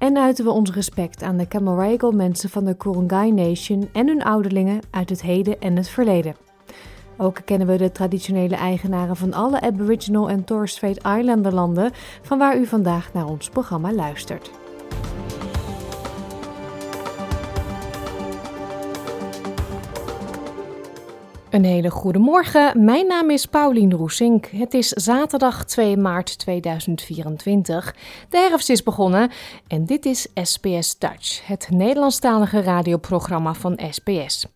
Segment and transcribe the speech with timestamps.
[0.00, 4.22] en uiten we ons respect aan de Camaragal mensen van de Kurungay Nation en hun
[4.22, 6.34] ouderlingen uit het heden en het verleden.
[7.16, 11.90] Ook kennen we de traditionele eigenaren van alle Aboriginal en Torres Strait Islander landen
[12.22, 14.59] van waar u vandaag naar ons programma luistert.
[21.50, 22.84] Een hele goede morgen.
[22.84, 24.46] Mijn naam is Paulien Roesink.
[24.46, 27.94] Het is zaterdag 2 maart 2024.
[28.28, 29.30] De herfst is begonnen
[29.66, 34.46] en dit is SBS Dutch, het Nederlandstalige radioprogramma van SBS.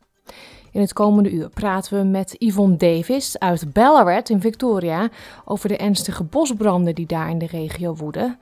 [0.70, 5.08] In het komende uur praten we met Yvonne Davis uit Ballarat in Victoria
[5.44, 8.38] over de ernstige bosbranden die daar in de regio woeden.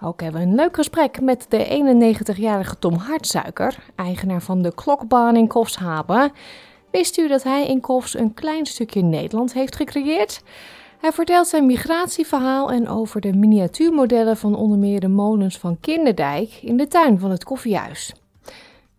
[0.00, 5.36] Ook hebben we een leuk gesprek met de 91-jarige Tom Hartsuiker, eigenaar van de Klokbaan
[5.36, 6.32] in Kofshaben.
[6.92, 10.42] Wist u dat hij in Kofs een klein stukje Nederland heeft gecreëerd?
[10.98, 16.58] Hij vertelt zijn migratieverhaal en over de miniatuurmodellen van onder meer de molens van Kinderdijk
[16.62, 18.12] in de tuin van het koffiehuis.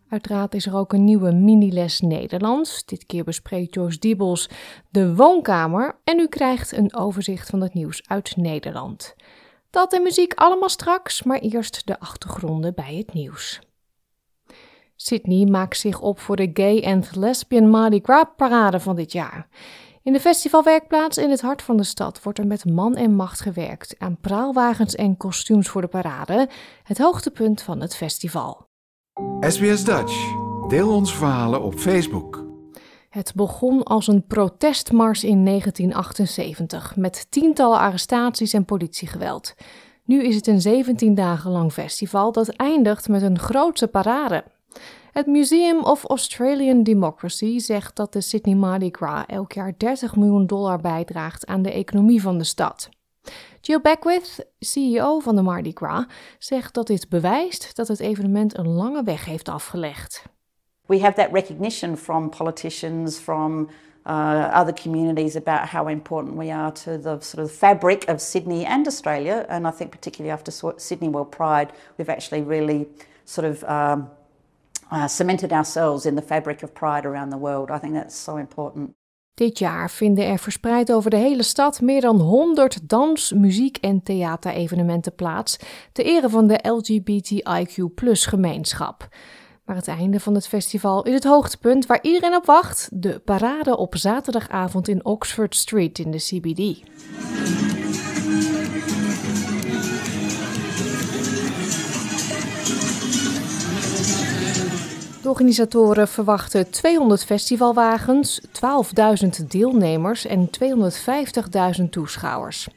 [0.10, 2.86] Uiteraard is er ook een nieuwe miniles Nederlands.
[2.86, 4.50] Dit keer bespreekt Joost Diebels
[4.90, 9.16] de woonkamer en u krijgt een overzicht van het nieuws uit Nederland.
[9.70, 13.62] Dat en muziek allemaal straks, maar eerst de achtergronden bij het nieuws.
[15.06, 19.48] Sydney maakt zich op voor de Gay and Lesbian Mardi Gras parade van dit jaar.
[20.04, 23.42] In de festivalwerkplaats in het hart van de stad wordt er met man en macht
[23.42, 26.50] gewerkt aan praalwagens en kostuums voor de parade,
[26.84, 28.66] het hoogtepunt van het festival.
[29.40, 30.34] SBS Dutch.
[30.68, 32.46] Deel onze verhalen op Facebook.
[33.09, 39.56] Het begon als een protestmars in 1978 met tientallen arrestaties en politiegeweld.
[40.06, 44.44] Nu is het een 17 dagen lang festival dat eindigt met een grootse parade.
[45.13, 50.47] Het Museum of Australian Democracy zegt dat de Sydney Mardi Gras elk jaar 30 miljoen
[50.47, 52.90] dollar bijdraagt aan de economie van de stad.
[53.62, 56.06] Jill Beckwith, CEO van de Mardi Gras,
[56.40, 60.23] zegt dat dit bewijst dat het evenement een lange weg heeft afgelegd.
[60.85, 63.69] We have that recognition from politicians, from
[64.07, 68.66] uh, other communities about how important we are to the sort of fabric of Sydney
[68.66, 69.46] and Australia.
[69.47, 72.88] And I think particularly after Sydney World Pride, we've actually really
[73.23, 74.09] sort of um,
[74.94, 77.70] uh, cemented ourselves in the fabric of pride around the world.
[77.70, 78.92] I think that's so important.
[79.34, 84.03] Dit jaar vinden er verspreid over de hele stad meer dan 100 dans-, muziek- en
[84.03, 85.59] theaterevenementen plaats
[85.92, 89.08] ter ere van de LGBTIQ-gemeenschap.
[89.66, 93.78] Maar het einde van het festival is het hoogtepunt waar iedereen op wacht: de parade
[93.78, 96.82] op zaterdagavond in Oxford Street in de CBD.
[105.23, 108.47] De organisatoren verwachten 200 festivalwagens, 12.000
[109.47, 110.50] deelnemers en
[111.79, 112.67] 250.000 toeschouwers.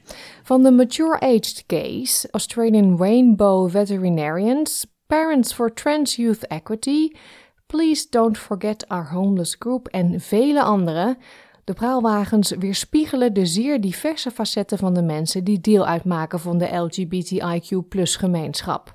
[0.42, 7.12] Van de Mature Aged Gays, Australian Rainbow Veterinarians, Parents for Trans Youth Equity,
[7.66, 11.16] Please Don't Forget Our Homeless Group en vele andere.
[11.64, 16.76] De praalwagens weerspiegelen de zeer diverse facetten van de mensen die deel uitmaken van de
[16.76, 18.92] LGBTIQ-gemeenschap.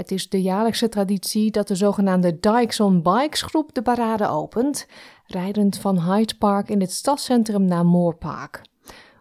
[0.00, 4.86] Het is de jaarlijkse traditie dat de zogenaamde Dykes on Bikes groep de parade opent,
[5.26, 8.62] rijdend van Hyde Park in het stadscentrum naar Moore Park.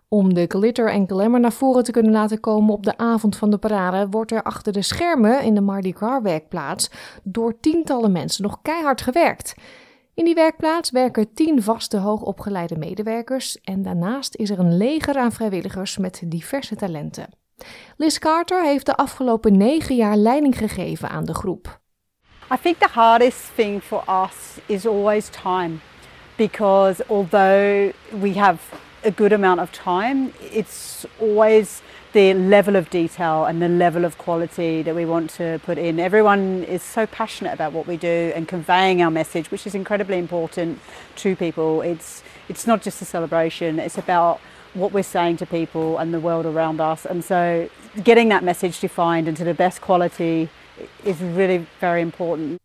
[0.07, 3.49] Om de glitter en glamour naar voren te kunnen laten komen op de avond van
[3.49, 6.89] de parade, wordt er achter de schermen in de Mardi Gras werkplaats
[7.23, 9.55] door tientallen mensen nog keihard gewerkt.
[10.13, 15.31] In die werkplaats werken tien vaste hoogopgeleide medewerkers en daarnaast is er een leger aan
[15.31, 17.38] vrijwilligers met diverse talenten.
[17.97, 21.79] Liz Carter heeft de afgelopen negen jaar leiding gegeven aan de groep.
[22.51, 25.79] I think the hardest thing for us is always time
[26.35, 27.91] because although
[28.21, 28.59] we have
[29.03, 31.81] a good amount of time, it's always
[32.11, 35.99] the level of detail and the level of quality that we want to put in.
[35.99, 40.17] Everyone is so passionate about what we do and conveying our message, which is incredibly
[40.17, 40.79] important
[41.17, 41.81] to people.
[41.81, 44.39] It's it's not just a celebration, it's about
[44.71, 47.07] what we're saying to people and the world around us.
[47.07, 47.67] And so
[48.03, 50.49] getting that message defined into the best quality
[51.03, 52.59] is really very important.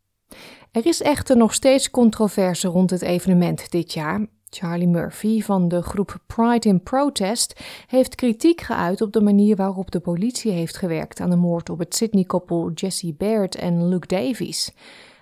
[0.72, 4.26] Er is echter nog steeds controverse rond het evenement dit jaar.
[4.48, 9.90] Charlie Murphy van de groep Pride in Protest heeft kritiek geuit op de manier waarop
[9.90, 14.70] de politie heeft gewerkt aan de moord op het Sydney-koppel Jesse Baird en Luke Davies.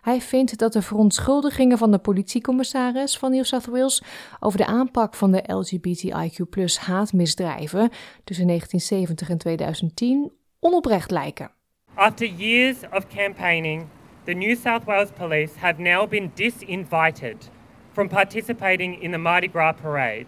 [0.02, 4.02] Hij vindt dat de verontschuldigingen van de politiecommissaris van New South Wales
[4.40, 7.90] over de aanpak van de LGBTIQ haatmisdrijven
[8.24, 11.50] tussen 1970 en 2010 onoprecht lijken.
[11.94, 13.84] After years of campaigning,
[14.24, 17.50] the New South Wales Police have now been disinvited
[17.92, 20.26] from participating in the Mardi Gras parade.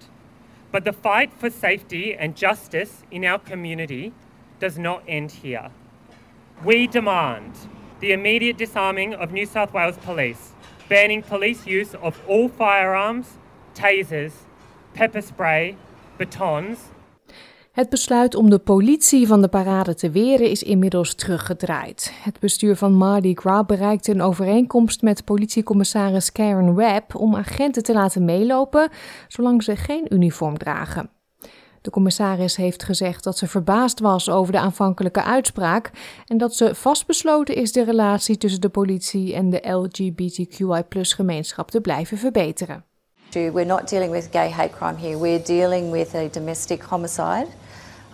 [0.70, 4.12] But the fight for safety and justice in our community
[4.58, 5.70] does not end here.
[6.64, 7.68] We demand
[8.04, 10.40] the immediate disarming of New South Wales Police,
[10.88, 13.26] banning police use of all firearms,
[13.72, 14.32] tasers,
[14.92, 15.76] pepper spray,
[16.16, 16.78] batons.
[17.72, 22.12] Het besluit om de politie van de parade te weren is inmiddels teruggedraaid.
[22.22, 27.92] Het bestuur van Mardi Gras bereikte een overeenkomst met politiecommissaris Karen Webb om agenten te
[27.92, 28.88] laten meelopen
[29.28, 31.10] zolang ze geen uniform dragen.
[31.84, 35.90] De commissaris heeft gezegd dat ze verbaasd was over de aanvankelijke uitspraak
[36.26, 42.18] en dat ze vastbesloten is de relatie tussen de politie en de LGBTQI-gemeenschap te blijven
[42.18, 42.84] verbeteren.
[43.30, 45.18] We're not dealing with gay hate crime here.
[45.18, 47.46] We're dealing with a domestic homicide.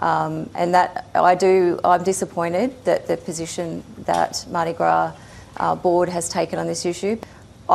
[0.03, 5.13] Um, and that I do, I'm disappointed that the position that Mardi Gras
[5.57, 7.17] uh, board has taken on this issue.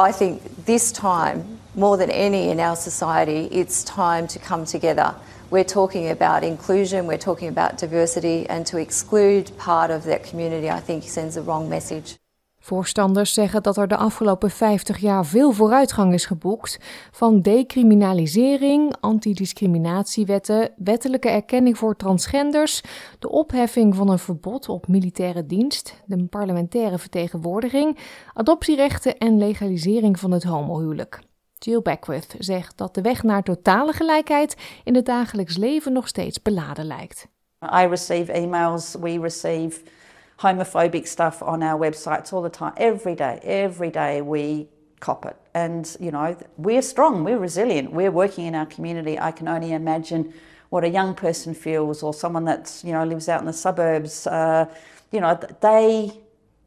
[0.08, 1.44] I think this time,
[1.74, 5.16] more than any in our society, it's time to come together.
[5.50, 10.68] We're talking about inclusion, we're talking about diversity, and to exclude part of that community,
[10.68, 12.18] I think, sends the wrong message.
[12.60, 16.80] Voorstanders zeggen dat er de afgelopen 50 jaar veel vooruitgang is geboekt,
[17.12, 22.82] van decriminalisering, antidiscriminatiewetten, wettelijke erkenning voor transgenders,
[23.20, 27.98] de opheffing van een verbod op militaire dienst, de parlementaire vertegenwoordiging,
[28.34, 31.20] adoptierechten en legalisering van het homohuwelijk.
[31.58, 36.42] Jill Beckwith zegt dat de weg naar totale gelijkheid in het dagelijks leven nog steeds
[36.42, 37.28] beladen lijkt.
[37.74, 39.82] I receive emails, we receive
[40.36, 42.74] homophobic stuff on our websites all the time.
[42.74, 44.68] Every day, every day we
[45.00, 45.36] cop it.
[45.52, 49.18] And, you know, we're strong, we're resilient, we're working in our community.
[49.20, 50.34] I can only imagine
[50.70, 54.28] what a young person feels or someone that, you know, lives out in the suburbs.
[54.28, 54.66] Uh,
[55.12, 56.12] you know, they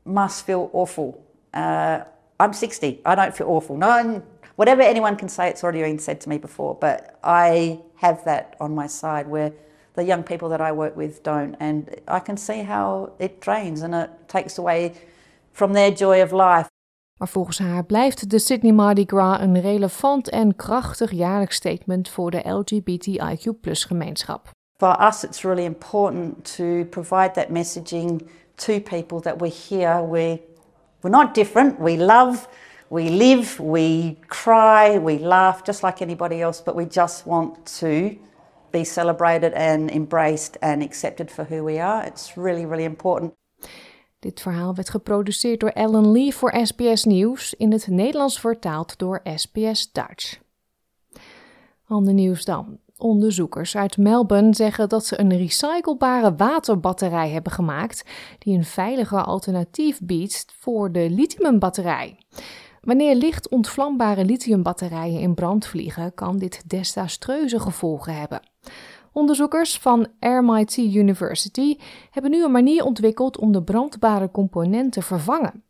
[0.04, 1.14] must feel awful.
[1.52, 2.00] Uh,
[2.40, 3.76] I'm 60, I don't feel awful.
[3.76, 4.22] No,
[4.58, 8.56] whatever anyone can say, it's already been said to me before, but I have that
[8.58, 9.52] on my side where
[9.94, 11.54] the young people that I work with don't.
[11.60, 14.92] And I can see how it drains and it takes away
[15.52, 16.66] from their joy of life.
[17.18, 22.30] Maar volgens haar blijft de Sydney Mardi Gras een relevant en krachtig jaarlijks statement voor
[22.30, 24.50] de LGBTIQ gemeenschap.
[24.76, 30.40] For us, it's really important to provide that messaging to people that we're here, we,
[31.00, 32.48] we're not different, we love,
[32.88, 38.16] we live, we cry, we laugh just like anybody else, but we just want to
[38.70, 42.06] be celebrated and embraced and accepted for who we are.
[42.06, 43.32] It's really, really important.
[44.18, 49.20] Dit verhaal werd geproduceerd door Ellen Lee voor SBS Nieuws, in het Nederlands vertaald door
[49.34, 50.40] SBS Dutch.
[51.86, 52.78] Ander nieuws dan.
[52.96, 58.04] Onderzoekers uit Melbourne zeggen dat ze een recyclebare waterbatterij hebben gemaakt
[58.38, 62.18] die een veiliger alternatief biedt voor de lithiumbatterij.
[62.88, 68.40] Wanneer licht ontvlambare lithiumbatterijen in brand vliegen, kan dit desastreuze gevolgen hebben.
[69.12, 71.76] Onderzoekers van RMIT University
[72.10, 75.64] hebben nu een manier ontwikkeld om de brandbare component te vervangen.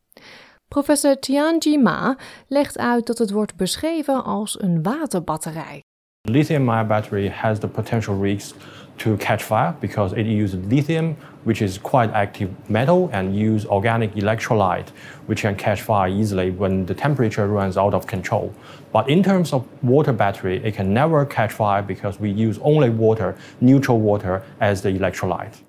[0.69, 2.17] Professor Tianji Ma
[2.49, 5.83] legt uit dat het wordt beschreven als een waterbatterij.
[6.29, 8.55] Lithium-ion battery has the potential risks
[8.99, 14.15] to catch fire because it uses lithium, which is quite active metal, and use organic
[14.15, 14.89] electrolyte,
[15.27, 18.53] which can catch fire easily when the temperature runs out of control.
[18.93, 22.91] But in terms of water battery, it can never catch fire because we use only
[22.91, 25.67] water, neutral water, as the electrolyte.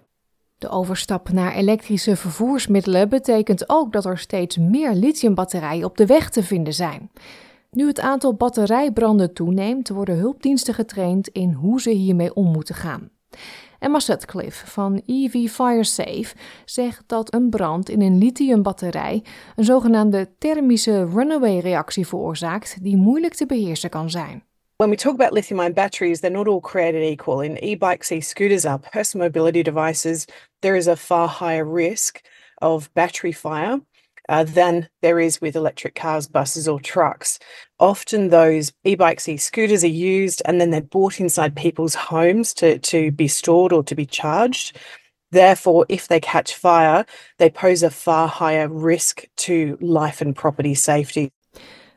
[0.58, 6.30] De overstap naar elektrische vervoersmiddelen betekent ook dat er steeds meer lithiumbatterijen op de weg
[6.30, 7.10] te vinden zijn.
[7.72, 13.10] Nu het aantal batterijbranden toeneemt, worden hulpdiensten getraind in hoe ze hiermee om moeten gaan.
[13.80, 19.24] Emma Sutcliffe van EV FireSafe zegt dat een brand in een lithiumbatterij
[19.56, 24.44] een zogenaamde thermische runaway-reactie veroorzaakt die moeilijk te beheersen kan zijn.
[24.76, 27.42] When we talk about lithium ion batteries, they're not all created equal.
[27.42, 30.26] In e bikes, e scooters are personal mobility devices.
[30.60, 32.22] There is a far higher risk
[32.56, 33.82] of battery fire
[34.30, 37.40] uh, than there is with electric cars, buses, or trucks.
[37.80, 42.54] Often, those e bikes, e scooters are used and then they're bought inside people's homes
[42.54, 44.78] to, to be stored or to be charged.
[45.32, 47.06] Therefore, if they catch fire,
[47.38, 51.32] they pose a far higher risk to life and property safety.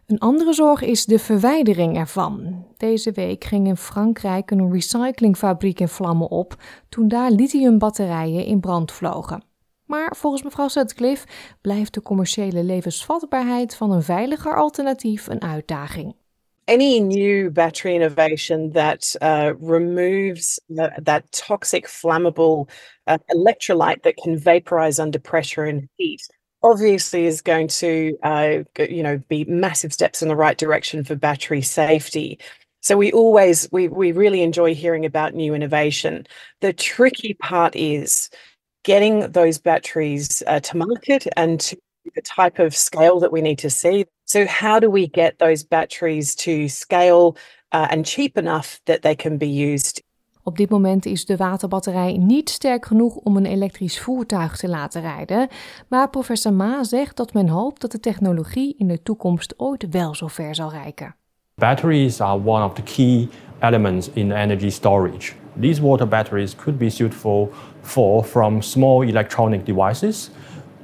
[0.06, 2.66] Een andere zorg is de verwijdering ervan.
[2.76, 6.56] Deze week ging in Frankrijk een recyclingfabriek in vlammen op
[6.88, 9.51] toen daar lithiumbatterijen in brand vlogen.
[9.92, 11.26] Maar volgens mevrouw Sutcliffe
[11.60, 16.14] blijft de commerciële levensvatbaarheid van een veiliger alternatief een uitdaging.
[16.64, 20.60] any new battery innovation that uh, removes
[21.04, 22.68] that toxic, flammable
[23.06, 26.20] uh, electrolyte that can vaporize under pressure and heat
[26.62, 31.16] obviously is going to, uh, you know, be massive steps in the right direction for
[31.16, 32.38] battery safety.
[32.80, 36.26] So we always we we really enjoy hearing about new innovation.
[36.60, 38.30] The tricky part is
[38.82, 41.76] getting those batteries uh, to market and to
[42.14, 44.06] the type of scale that we need to see.
[44.24, 47.36] So, how do we get those batteries to scale
[47.72, 50.02] uh, and cheap enough that they can be used?
[50.44, 55.00] Op dit moment is de waterbatterij niet sterk genoeg om een elektrisch voertuig te laten
[55.00, 55.48] rijden,
[55.88, 60.14] maar professor Ma zegt dat men hoopt dat de technologie in de toekomst ooit wel
[60.14, 61.16] zo ver zal reiken.
[61.62, 63.28] Batteries are one of the key
[63.60, 65.36] elements in energy storage.
[65.54, 67.52] These water batteries could be suitable
[67.82, 70.30] for from small electronic devices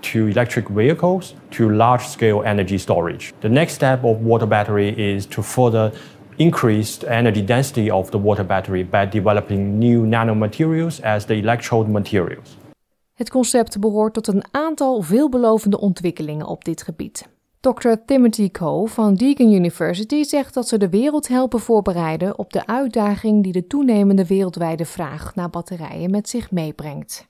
[0.03, 3.35] to electric vehicles to large scale energy storage.
[3.41, 5.91] The next step of water battery is to further
[6.37, 11.89] increase the energy density of the water battery by developing new nanomaterials as the electrode
[11.89, 12.57] materials.
[13.15, 17.29] Het concept behoort tot een aantal veelbelovende ontwikkelingen op dit gebied.
[17.61, 18.05] Dr.
[18.07, 23.43] Timothy Coe van Deakin University zegt dat ze de wereld helpen voorbereiden op de uitdaging
[23.43, 27.29] die de toenemende wereldwijde vraag naar batterijen met zich meebrengt.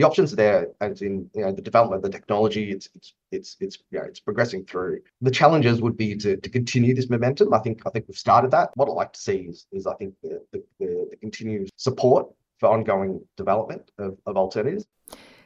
[0.00, 3.14] the options are there as in you know the development of the technology it's it's
[3.30, 7.52] it's it's yeah it's progressing through the challenges would be to, to continue this momentum
[7.52, 9.94] i think i think we've started that what i'd like to see is, is i
[9.94, 12.26] think the, the, the, the continued support
[12.60, 14.86] for ongoing development of, of alternatives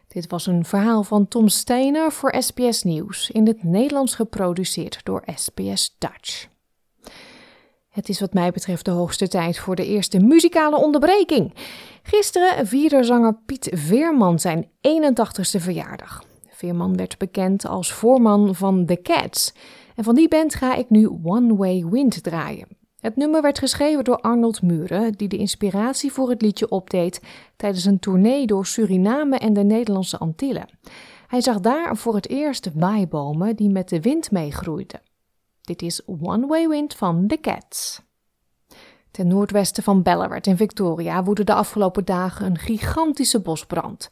[0.09, 5.23] Dit was een verhaal van Tom Steiner voor SBS Nieuws, in het Nederlands geproduceerd door
[5.35, 6.47] SBS Dutch.
[7.89, 11.55] Het is wat mij betreft de hoogste tijd voor de eerste muzikale onderbreking.
[12.03, 16.25] Gisteren vierde zanger Piet Veerman zijn 81ste verjaardag.
[16.51, 19.55] Veerman werd bekend als voorman van The Cats.
[19.95, 22.84] En van die band ga ik nu One Way Wind draaien.
[23.05, 27.21] Het nummer werd geschreven door Arnold Muren, die de inspiratie voor het liedje opdeed
[27.57, 30.69] tijdens een tournee door Suriname en de Nederlandse Antillen.
[31.27, 35.01] Hij zag daar voor het eerst waaibomen die met de wind meegroeiden.
[35.61, 38.03] Dit is One Way Wind van The Cats.
[39.11, 44.09] Ten noordwesten van Ballarat in Victoria woedde de afgelopen dagen een gigantische bosbrand.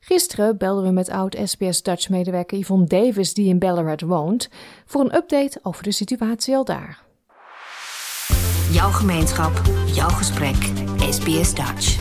[0.00, 4.48] Gisteren belden we met oud-SBS Dutch-medewerker Yvonne Davis, die in Ballarat woont,
[4.84, 7.05] voor een update over de situatie al daar.
[8.76, 9.52] Jouw gemeenschap,
[9.86, 10.56] jouw gesprek,
[11.10, 11.98] SBS Dutch.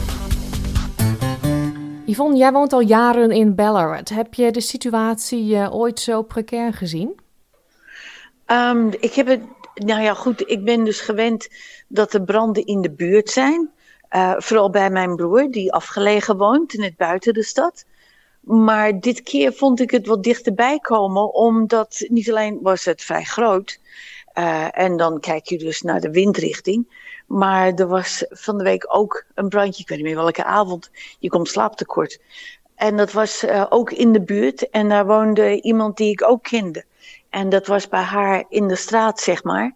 [2.05, 4.09] Yvonne, jij woont al jaren in Ballarat.
[4.09, 7.19] Heb je de situatie uh, ooit zo precair gezien?
[8.47, 9.41] Um, ik heb het,
[9.73, 11.47] nou ja, goed, ik ben dus gewend
[11.87, 13.71] dat er branden in de buurt zijn.
[14.11, 17.85] Uh, vooral bij mijn broer, die afgelegen woont, net buiten de stad.
[18.41, 23.23] Maar dit keer vond ik het wat dichterbij komen, omdat niet alleen was het vrij
[23.23, 23.79] groot.
[24.37, 27.03] Uh, en dan kijk je dus naar de windrichting.
[27.27, 30.89] Maar er was van de week ook een brandje, ik weet niet meer welke avond.
[31.19, 32.19] Je komt slaaptekort.
[32.75, 34.69] En dat was uh, ook in de buurt.
[34.69, 36.85] En daar woonde iemand die ik ook kende.
[37.29, 39.75] En dat was bij haar in de straat, zeg maar.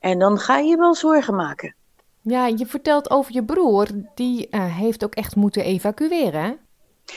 [0.00, 1.74] En dan ga je wel zorgen maken.
[2.22, 3.86] Ja, je vertelt over je broer.
[4.14, 6.52] Die uh, heeft ook echt moeten evacueren, hè?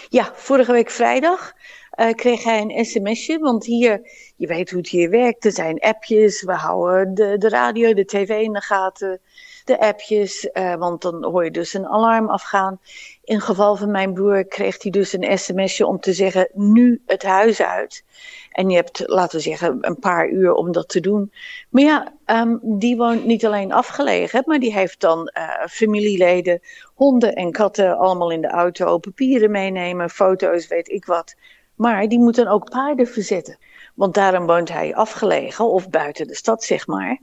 [0.09, 1.53] Ja, vorige week vrijdag
[1.95, 3.39] uh, kreeg hij een sms'je.
[3.39, 5.45] Want hier, je weet hoe het hier werkt.
[5.45, 6.43] Er zijn appjes.
[6.43, 9.21] We houden de, de radio, de tv in de gaten.
[9.65, 10.49] De appjes.
[10.53, 12.79] Uh, want dan hoor je dus een alarm afgaan.
[13.23, 17.23] In geval van mijn broer kreeg hij dus een sms'je om te zeggen: nu het
[17.23, 18.03] huis uit.
[18.51, 21.31] En je hebt, laten we zeggen, een paar uur om dat te doen.
[21.69, 26.59] Maar ja, um, die woont niet alleen afgelegen, maar die heeft dan uh, familieleden,
[26.93, 31.35] honden en katten allemaal in de auto, papieren meenemen, foto's, weet ik wat.
[31.75, 33.57] Maar die moet dan ook paarden verzetten.
[33.93, 37.19] Want daarom woont hij afgelegen of buiten de stad, zeg maar,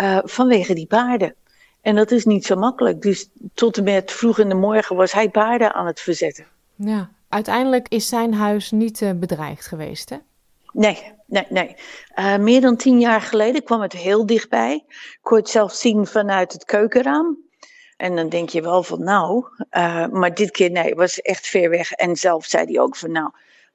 [0.00, 1.34] uh, vanwege die paarden.
[1.80, 3.02] En dat is niet zo makkelijk.
[3.02, 6.46] Dus tot en met vroeg in de morgen was hij paarden aan het verzetten.
[6.74, 10.16] Ja, uiteindelijk is zijn huis niet uh, bedreigd geweest, hè?
[10.72, 11.76] Nee, nee, nee.
[12.18, 14.74] Uh, meer dan tien jaar geleden kwam het heel dichtbij.
[14.88, 17.38] Ik kon het zelf zien vanuit het keukenraam.
[17.96, 21.46] En dan denk je wel van nou, uh, maar dit keer nee, het was echt
[21.46, 21.92] ver weg.
[21.92, 23.30] En zelf zei hij ook van nou,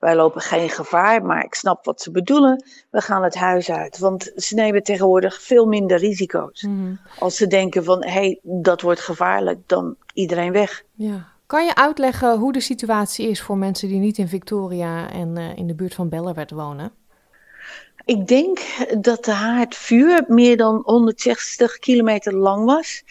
[0.06, 2.64] wij lopen geen gevaar, maar ik snap wat ze bedoelen.
[2.90, 3.98] We gaan het huis uit.
[3.98, 6.62] Want ze nemen tegenwoordig veel minder risico's.
[6.62, 7.00] Mm.
[7.20, 10.84] Als ze denken van hé, hey, dat wordt gevaarlijk, dan iedereen weg.
[10.94, 11.28] Ja.
[11.46, 15.58] Kan je uitleggen hoe de situatie is voor mensen die niet in Victoria en uh,
[15.58, 16.92] in de buurt van Ballarat wonen?
[18.06, 18.60] Ik denk
[19.00, 23.04] dat de haardvuur meer dan 160 kilometer lang was.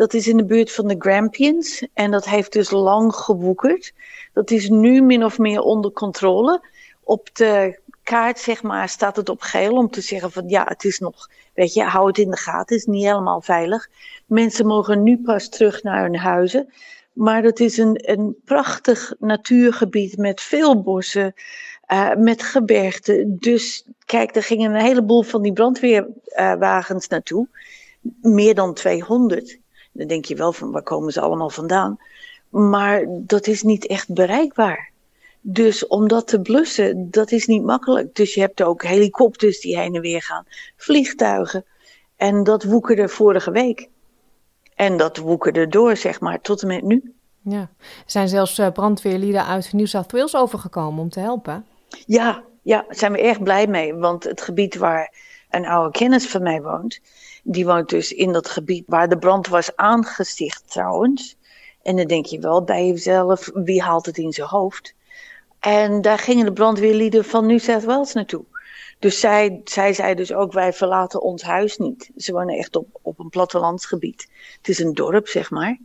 [0.00, 3.92] Dat is in de buurt van de Grampians en dat heeft dus lang gewoekerd.
[4.32, 6.64] Dat is nu min of meer onder controle.
[7.04, 10.84] Op de kaart zeg maar, staat het op geel om te zeggen van ja, het
[10.84, 13.88] is nog, weet je, hou het in de gaten, het is niet helemaal veilig.
[14.26, 16.72] Mensen mogen nu pas terug naar hun huizen.
[17.12, 21.34] Maar dat is een, een prachtig natuurgebied met veel bossen,
[21.92, 23.36] uh, met gebergten.
[23.38, 27.48] Dus kijk, er gingen een heleboel van die brandweerwagens naartoe.
[28.20, 29.58] Meer dan 200.
[29.92, 31.98] Dan denk je wel van waar komen ze allemaal vandaan.
[32.48, 34.90] Maar dat is niet echt bereikbaar.
[35.40, 38.14] Dus om dat te blussen, dat is niet makkelijk.
[38.14, 41.64] Dus je hebt ook helikopters die heen en weer gaan, vliegtuigen.
[42.16, 43.88] En dat woekerde vorige week.
[44.74, 47.14] En dat woekerde door, zeg maar, tot en met nu.
[47.42, 51.66] Ja, er zijn zelfs uh, brandweerlieden uit New South Wales overgekomen om te helpen.
[52.06, 53.94] Ja, ja, daar zijn we erg blij mee.
[53.94, 55.14] Want het gebied waar
[55.50, 57.00] een oude kennis van mij woont,
[57.42, 61.36] die woont dus in dat gebied waar de brand was aangesticht trouwens.
[61.82, 64.94] En dan denk je wel bij jezelf, wie haalt het in zijn hoofd?
[65.60, 68.44] En daar gingen de brandweerlieden van New South Wales naartoe.
[68.98, 72.10] Dus zij, zij zei dus ook, wij verlaten ons huis niet.
[72.16, 74.28] Ze wonen echt op, op een plattelandsgebied.
[74.56, 75.78] Het is een dorp, zeg maar.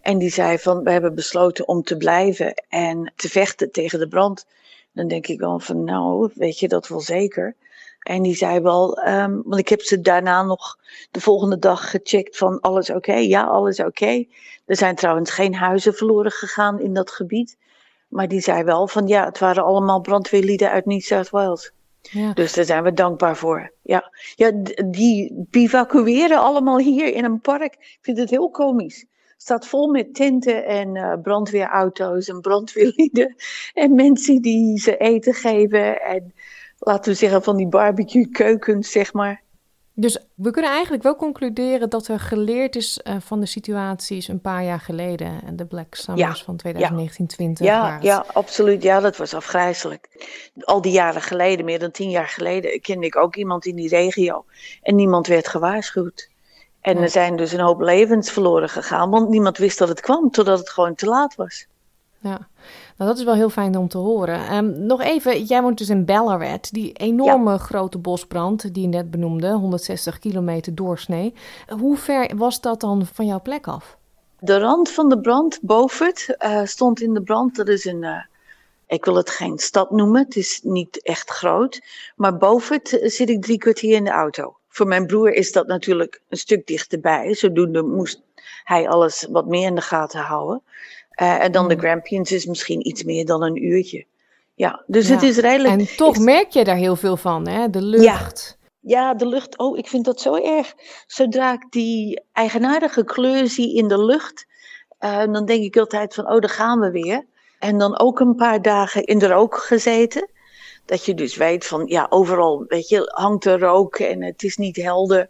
[0.00, 4.08] En die zei van, we hebben besloten om te blijven en te vechten tegen de
[4.08, 4.46] brand.
[4.92, 7.56] Dan denk ik wel van, nou, weet je dat wel zeker.
[8.08, 10.78] En die zei wel, um, want ik heb ze daarna nog
[11.10, 13.14] de volgende dag gecheckt van alles oké?
[13.14, 14.24] Ja, alles oké.
[14.66, 17.56] Er zijn trouwens geen huizen verloren gegaan in dat gebied.
[18.08, 21.72] Maar die zei wel van ja, het waren allemaal brandweerlieden uit New South Wales.
[22.00, 22.32] Ja.
[22.32, 23.72] Dus daar zijn we dankbaar voor.
[23.82, 24.52] Ja, ja
[24.84, 27.74] die bivakkueren allemaal hier in een park.
[27.74, 29.00] Ik vind het heel komisch.
[29.00, 33.34] Het staat vol met tenten en uh, brandweerauto's en brandweerlieden.
[33.74, 36.02] En mensen die ze eten geven.
[36.02, 36.32] En
[36.88, 39.42] laten we zeggen van die barbecue keukens, zeg maar.
[39.94, 44.40] Dus we kunnen eigenlijk wel concluderen dat er geleerd is uh, van de situaties een
[44.40, 45.42] paar jaar geleden.
[45.44, 48.82] En de Black Summers ja, van 2019 Ja, ja, ja, absoluut.
[48.82, 50.08] Ja, dat was afgrijzelijk.
[50.60, 53.88] Al die jaren geleden, meer dan tien jaar geleden, kende ik ook iemand in die
[53.88, 54.44] regio.
[54.82, 56.30] En niemand werd gewaarschuwd.
[56.80, 57.02] En ja.
[57.02, 60.58] er zijn dus een hoop levens verloren gegaan, want niemand wist dat het kwam, totdat
[60.58, 61.66] het gewoon te laat was.
[62.18, 62.48] Ja,
[62.98, 64.54] nou, dat is wel heel fijn om te horen.
[64.54, 67.58] Um, nog even, jij woont dus in Ballarat, die enorme ja.
[67.58, 71.34] grote bosbrand die je net benoemde, 160 kilometer doorsnee.
[71.78, 73.96] Hoe ver was dat dan van jouw plek af?
[74.40, 77.56] De rand van de brand, Beaufort, uh, stond in de brand.
[77.56, 78.22] Dat is een, uh,
[78.86, 81.80] ik wil het geen stad noemen, het is niet echt groot.
[82.16, 84.56] Maar Beaufort uh, zit ik drie kwartier in de auto.
[84.68, 87.34] Voor mijn broer is dat natuurlijk een stuk dichterbij.
[87.34, 88.22] Zodoende moest
[88.64, 90.62] hij alles wat meer in de gaten houden.
[91.22, 94.06] Uh, en dan de Grampians is misschien iets meer dan een uurtje.
[94.54, 95.14] Ja, dus ja.
[95.14, 95.80] het is redelijk...
[95.80, 97.70] En toch merk je daar heel veel van, hè?
[97.70, 98.58] De lucht.
[98.80, 98.96] Ja.
[98.96, 99.58] ja, de lucht.
[99.58, 100.74] Oh, ik vind dat zo erg.
[101.06, 104.46] Zodra ik die eigenaardige kleur zie in de lucht,
[105.00, 107.26] uh, dan denk ik altijd van, oh, daar gaan we weer.
[107.58, 110.30] En dan ook een paar dagen in de rook gezeten.
[110.84, 114.56] Dat je dus weet van, ja, overal, weet je, hangt er rook en het is
[114.56, 115.28] niet helder.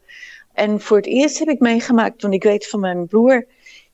[0.52, 3.46] En voor het eerst heb ik meegemaakt, want ik weet van mijn broer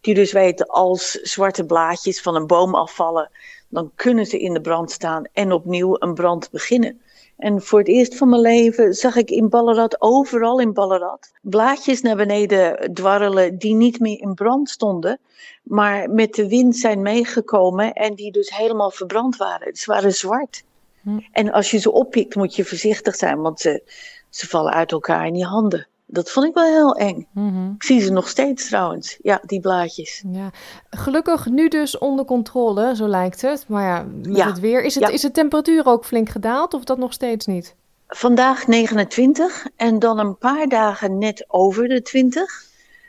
[0.04, 3.30] die dus weten als zwarte blaadjes van een boom afvallen,
[3.68, 7.00] dan kunnen ze in de brand staan en opnieuw een brand beginnen.
[7.36, 12.00] En voor het eerst van mijn leven zag ik in Ballarat, overal in Ballarat, blaadjes
[12.00, 15.18] naar beneden dwarrelen die niet meer in brand stonden,
[15.62, 19.76] maar met de wind zijn meegekomen en die dus helemaal verbrand waren.
[19.76, 20.64] Ze waren zwart.
[21.02, 21.18] Hm.
[21.32, 23.82] En als je ze oppikt moet je voorzichtig zijn, want ze,
[24.30, 25.86] ze vallen uit elkaar in je handen.
[26.06, 27.28] Dat vond ik wel heel eng.
[27.32, 27.74] Mm-hmm.
[27.74, 30.24] Ik zie ze nog steeds trouwens, ja, die blaadjes.
[30.26, 30.50] Ja.
[30.90, 33.64] Gelukkig nu dus onder controle, zo lijkt het.
[33.68, 34.46] Maar ja, met ja.
[34.46, 34.84] het weer.
[34.84, 35.10] Is, het, ja.
[35.10, 37.74] is de temperatuur ook flink gedaald of dat nog steeds niet?
[38.08, 42.64] Vandaag 29 en dan een paar dagen net over de 20.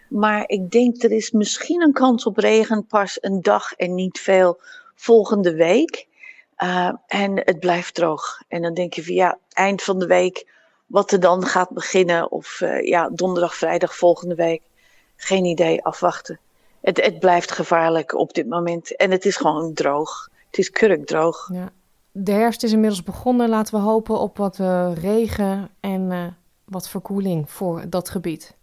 [0.10, 4.19] Maar ik denk er is misschien een kans op regen pas een dag en niet
[4.19, 4.60] veel
[4.95, 6.08] volgende week.
[6.63, 8.41] Uh, en het blijft droog.
[8.47, 10.53] En dan denk je van ja, eind van de week
[10.86, 14.62] wat er dan gaat beginnen, of uh, ja, donderdag, vrijdag volgende week,
[15.15, 16.39] geen idee, afwachten.
[16.82, 20.30] Het, het blijft gevaarlijk op dit moment en het is gewoon droog.
[20.48, 21.50] Het is kurkdroog.
[21.54, 21.71] Ja.
[22.12, 23.50] De herfst is inmiddels begonnen.
[23.50, 26.26] Laten we hopen op wat uh, regen en uh,
[26.63, 28.56] wat verkoeling voor dat gebied.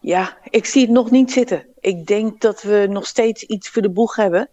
[0.00, 1.66] Ja, ik zie het nog niet zitten.
[1.80, 4.48] Ik denk dat we nog steeds iets voor de boeg hebben.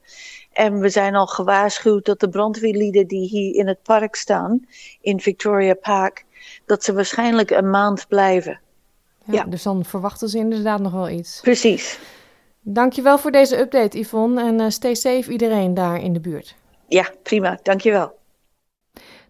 [0.51, 4.65] En we zijn al gewaarschuwd dat de brandweerlieden die hier in het park staan,
[5.01, 6.25] in Victoria Park,
[6.65, 8.59] dat ze waarschijnlijk een maand blijven.
[9.25, 9.43] Ja, ja.
[9.43, 11.39] Dus dan verwachten ze inderdaad nog wel iets.
[11.41, 11.99] Precies.
[12.61, 14.41] Dankjewel voor deze update, Yvonne.
[14.41, 16.55] En uh, stay safe iedereen daar in de buurt.
[16.87, 17.59] Ja, prima.
[17.63, 18.19] Dankjewel.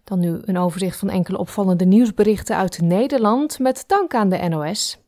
[0.04, 5.00] Dan nu een overzicht van enkele opvallende nieuwsberichten uit Nederland met dank aan de NOS.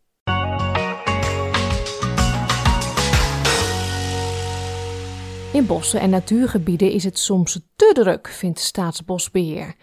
[5.52, 9.74] In bossen en natuurgebieden is het soms te druk, vindt Staatsbosbeheer.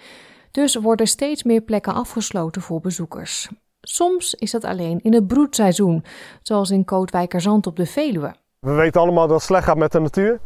[0.52, 3.50] Dus worden steeds meer plekken afgesloten voor bezoekers.
[3.82, 6.04] Soms is dat alleen in het broedseizoen,
[6.42, 8.34] zoals in Kootwijkerzand op de Veluwe.
[8.60, 10.40] We weten allemaal dat het slecht gaat met de natuur.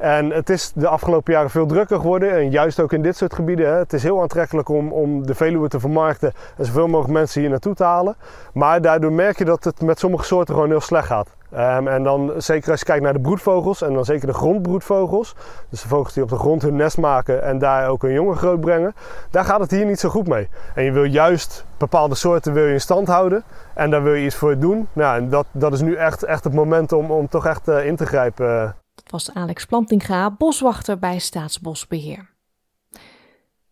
[0.00, 2.32] En het is de afgelopen jaren veel drukker geworden.
[2.32, 3.66] En juist ook in dit soort gebieden.
[3.66, 3.72] Hè.
[3.72, 7.50] Het is heel aantrekkelijk om, om de Veluwe te vermarkten en zoveel mogelijk mensen hier
[7.50, 8.16] naartoe te halen.
[8.52, 11.28] Maar daardoor merk je dat het met sommige soorten gewoon heel slecht gaat.
[11.54, 15.34] Um, en dan zeker als je kijkt naar de broedvogels en dan zeker de grondbroedvogels.
[15.70, 18.36] Dus de vogels die op de grond hun nest maken en daar ook hun jongen
[18.36, 18.94] groot brengen.
[19.30, 20.48] Daar gaat het hier niet zo goed mee.
[20.74, 23.44] En je wil juist bepaalde soorten wil je in stand houden.
[23.74, 24.88] En daar wil je iets voor doen.
[24.92, 27.86] Nou, en dat, dat is nu echt, echt het moment om, om toch echt uh,
[27.86, 28.76] in te grijpen.
[28.94, 32.29] Dat was Alex Plantinga, boswachter bij Staatsbosbeheer.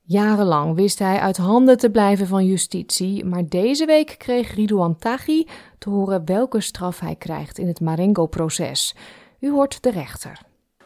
[0.08, 5.46] Jarenlang wist hij uit handen te blijven van justitie, maar deze week kreeg Ridouan Taghi
[5.78, 8.94] te horen welke straf hij krijgt in het Marengo-proces.
[9.40, 10.40] U hoort de rechter.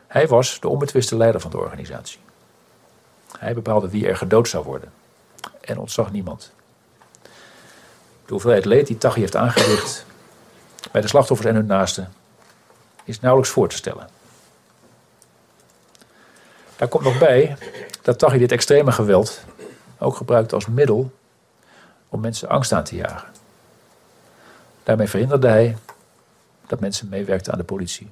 [0.07, 2.19] Hij was de onbetwiste leider van de organisatie.
[3.39, 4.93] Hij bepaalde wie er gedood zou worden
[5.61, 6.53] en ontzag niemand.
[8.27, 10.07] De hoeveelheid leed die Taghi heeft aangericht
[10.93, 12.13] bij de slachtoffers en hun naasten
[13.05, 14.09] is nauwelijks voor te stellen.
[16.83, 17.57] Daar komt nog bij
[18.03, 19.45] dat Taghi dit extreme geweld
[19.99, 21.13] ook gebruikt als middel
[22.09, 23.29] om mensen angst aan te jagen.
[24.83, 25.77] Daarmee verhinderde hij
[26.67, 28.11] dat mensen meewerkten aan de politie.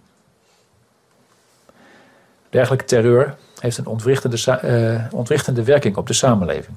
[2.49, 6.77] Dergelijke terreur heeft een ontwrichtende, uh, ontwrichtende werking op de samenleving.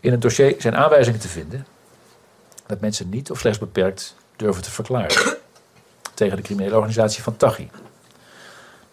[0.00, 1.66] In het dossier zijn aanwijzingen te vinden
[2.66, 5.36] dat mensen niet of slechts beperkt durven te verklaren
[6.14, 7.68] tegen de criminele organisatie van Taghi.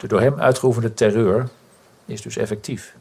[0.03, 1.49] De door hem uitgeoefende terreur
[2.05, 2.97] is dus effectief.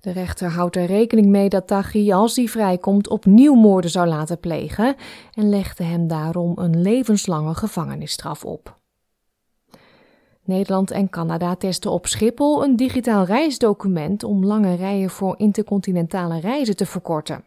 [0.00, 4.40] De rechter houdt er rekening mee dat Taghi, als hij vrijkomt, opnieuw moorden zou laten
[4.40, 4.96] plegen
[5.34, 8.76] en legde hem daarom een levenslange gevangenisstraf op.
[10.42, 16.76] Nederland en Canada testen op Schiphol een digitaal reisdocument om lange rijen voor intercontinentale reizen
[16.76, 17.44] te verkorten.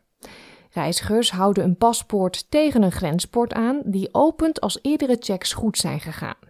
[0.71, 5.99] Reizigers houden een paspoort tegen een grenspoort aan die opent als eerdere checks goed zijn
[5.99, 6.46] gegaan.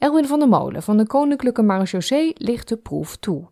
[0.00, 3.48] Elwin van der Molen van de Koninklijke Marechaussee ligt de proef toe.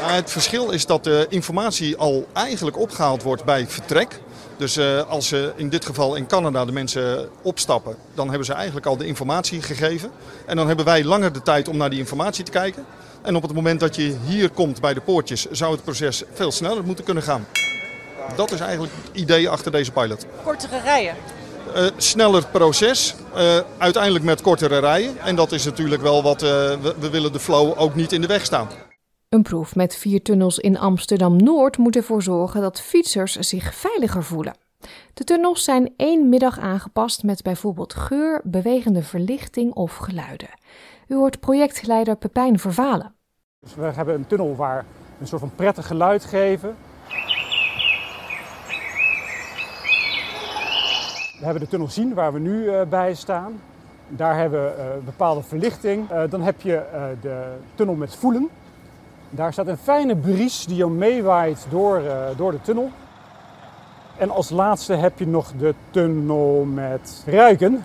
[0.00, 4.20] Het verschil is dat de informatie al eigenlijk opgehaald wordt bij vertrek.
[4.56, 8.52] Dus uh, als ze in dit geval in Canada de mensen opstappen, dan hebben ze
[8.52, 10.10] eigenlijk al de informatie gegeven.
[10.46, 12.84] En dan hebben wij langer de tijd om naar die informatie te kijken.
[13.22, 16.52] En op het moment dat je hier komt bij de poortjes, zou het proces veel
[16.52, 17.46] sneller moeten kunnen gaan.
[18.36, 20.26] Dat is eigenlijk het idee achter deze pilot.
[20.44, 21.16] Kortere rijen?
[21.76, 25.18] Uh, sneller proces, uh, uiteindelijk met kortere rijen.
[25.18, 28.20] En dat is natuurlijk wel wat uh, we, we willen de flow ook niet in
[28.20, 28.68] de weg staan.
[29.28, 34.56] Een proef met vier tunnels in Amsterdam-Noord moet ervoor zorgen dat fietsers zich veiliger voelen.
[35.14, 40.48] De tunnels zijn één middag aangepast met bijvoorbeeld geur, bewegende verlichting of geluiden.
[41.08, 43.14] U hoort projectleider Pepijn Vervalen.
[43.60, 44.84] Dus we hebben een tunnel waar
[45.20, 46.76] een soort van prettig geluid geven.
[51.38, 53.60] We hebben de tunnel zien waar we nu uh, bij staan.
[54.08, 56.10] Daar hebben we uh, bepaalde verlichting.
[56.10, 56.82] Uh, dan heb je
[57.20, 58.48] de tunnel met voelen.
[59.30, 62.02] Daar staat een fijne bries die jou meewaait door,
[62.36, 62.90] door de tunnel.
[64.16, 67.84] En als laatste heb je nog de tunnel met ruiken.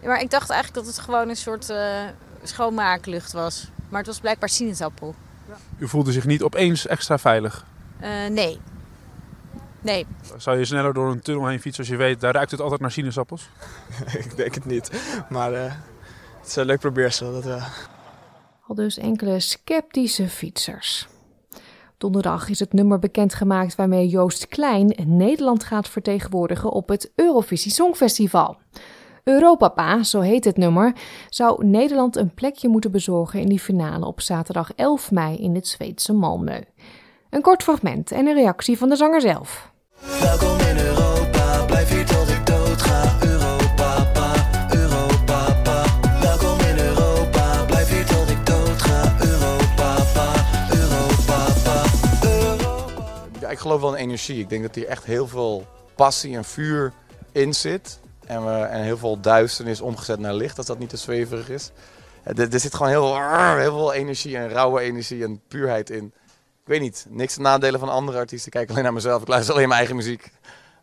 [0.00, 1.72] Ja, maar ik dacht eigenlijk dat het gewoon een soort
[2.42, 3.70] schoonmaaklucht was.
[3.88, 5.14] Maar het was blijkbaar sinaasappel.
[5.48, 5.54] Ja.
[5.78, 7.64] U voelde zich niet opeens extra veilig?
[8.30, 8.60] nee.
[9.80, 10.06] Nee.
[10.36, 12.80] Zou je sneller door een tunnel heen fietsen als je weet, daar ruikt het altijd
[12.80, 13.48] naar sinaasappels?
[14.24, 14.90] ik denk het niet.
[15.28, 15.72] Maar uh,
[16.38, 17.32] het is een leuk probeersel.
[17.32, 17.68] Dat, uh...
[18.66, 21.08] Al dus enkele sceptische fietsers.
[21.98, 28.56] Donderdag is het nummer bekendgemaakt waarmee Joost Klein Nederland gaat vertegenwoordigen op het Eurovisie Songfestival.
[29.24, 30.92] Europapa, zo heet het nummer,
[31.28, 35.68] zou Nederland een plekje moeten bezorgen in die finale op zaterdag 11 mei in het
[35.68, 36.80] Zweedse Malmö.
[37.30, 39.70] Een kort fragment en een reactie van de zanger zelf.
[40.20, 43.26] Welkom in Europa, blijf hier tot ik dood ga.
[43.26, 44.34] Europa, pa,
[44.74, 45.84] Europa, pa.
[46.20, 49.16] Welkom in Europa, blijf hier tot ik dood ga.
[49.20, 50.34] Europa, pa,
[50.70, 51.82] Europa, pa.
[52.26, 53.28] Europa.
[53.40, 54.40] Ja, ik geloof wel in energie.
[54.40, 56.92] Ik denk dat hier echt heel veel passie en vuur
[57.32, 57.98] in zit.
[58.26, 61.70] En, we, en heel veel duisternis omgezet naar licht, als dat niet te zweverig is.
[62.22, 63.16] Er, er zit gewoon heel,
[63.56, 66.12] heel veel energie en rauwe energie en puurheid in
[66.68, 68.46] weet niet, niks te nadelen van andere artiesten.
[68.52, 70.32] Ik kijk alleen naar mezelf, ik luister alleen mijn eigen muziek.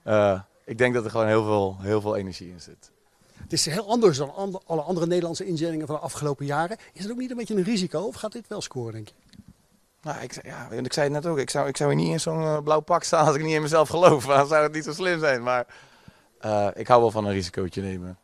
[0.08, 2.92] Uh, ik denk dat er gewoon heel veel, heel veel energie in zit.
[3.34, 6.78] Het is heel anders dan and- alle andere Nederlandse inzendingen van de afgelopen jaren.
[6.94, 9.14] Is het ook niet een beetje een risico of gaat dit wel scoren, denk je?
[10.02, 12.12] Nou, ik, zei- ja, ik zei het net ook, ik zou, ik zou hier niet
[12.12, 14.26] in zo'n eh, blauw pak staan als ik niet in mezelf geloof.
[14.36, 15.44] Dan zou het niet zo slim zijn.
[15.44, 15.66] Maar
[16.40, 18.18] eh, ik hou wel van een risicootje nemen.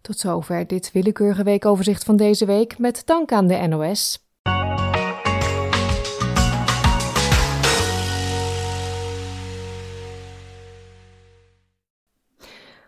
[0.00, 4.23] Tot zover dit willekeurige weekoverzicht van deze week met dank aan de NOS.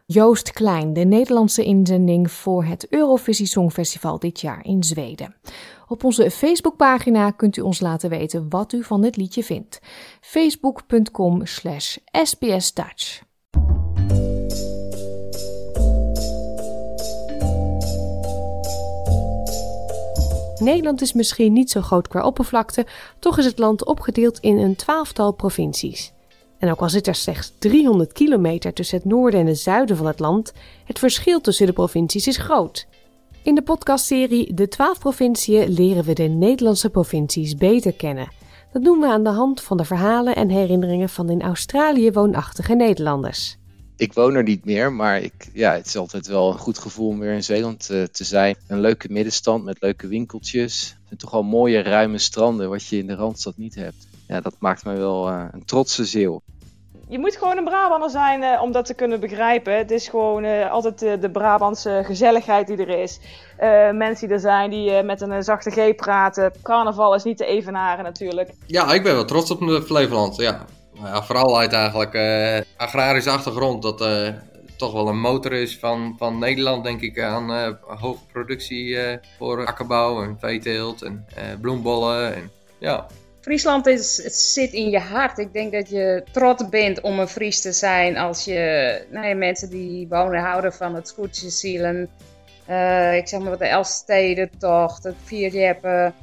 [0.09, 5.35] Joost Klein, de Nederlandse inzending voor het Eurovisie Songfestival dit jaar in Zweden.
[5.89, 9.81] Op onze Facebookpagina kunt u ons laten weten wat u van dit liedje vindt.
[10.21, 13.23] facebook.com slash sbsdutch.
[20.59, 22.87] Nederland is misschien niet zo groot qua oppervlakte,
[23.19, 26.16] toch is het land opgedeeld in een twaalftal provincies.
[26.59, 30.07] En ook al zit er slechts 300 kilometer tussen het noorden en het zuiden van
[30.07, 30.53] het land,
[30.85, 32.87] het verschil tussen de provincies is groot.
[33.43, 38.29] In de podcastserie De 12 provinciën leren we de Nederlandse provincies beter kennen.
[38.73, 42.75] Dat doen we aan de hand van de verhalen en herinneringen van in Australië woonachtige
[42.75, 43.57] Nederlanders.
[43.97, 47.09] Ik woon er niet meer, maar ik, ja, het is altijd wel een goed gevoel
[47.09, 48.57] om weer in Zeeland eh, te zijn.
[48.67, 50.97] Een leuke middenstand met leuke winkeltjes.
[51.09, 54.07] En toch al mooie ruime stranden, wat je in de Randstad niet hebt.
[54.29, 56.41] Ja, dat maakt mij wel eh, een trotse zeeuw.
[57.09, 59.77] Je moet gewoon een Brabander zijn eh, om dat te kunnen begrijpen.
[59.77, 63.21] Het is gewoon eh, altijd de Brabantse gezelligheid die er is.
[63.57, 66.53] Eh, mensen die er zijn die eh, met een zachte G praten.
[66.63, 68.51] Carnaval is niet te evenaren natuurlijk.
[68.67, 70.37] Ja, ik ben wel trots op mijn Flevoland.
[70.37, 70.65] Ja.
[70.95, 73.83] Nou ja, vooral uit eigenlijk eh, agrarische achtergrond.
[73.83, 74.29] Dat eh,
[74.77, 79.19] toch wel een motor is van, van Nederland, denk ik, aan eh, hoge productie eh,
[79.39, 82.35] voor akkerbouw en veeteelt en eh, bloembollen.
[82.35, 83.07] En, ja.
[83.47, 85.39] Friesland is, het zit in je hart.
[85.39, 89.35] Ik denk dat je trots bent om een Fries te zijn als je nou ja,
[89.35, 92.09] mensen die wonen houden van het scootjesielen.
[92.67, 96.15] Eh ik zeg maar wat de Elfstedentocht, het vierjeppen.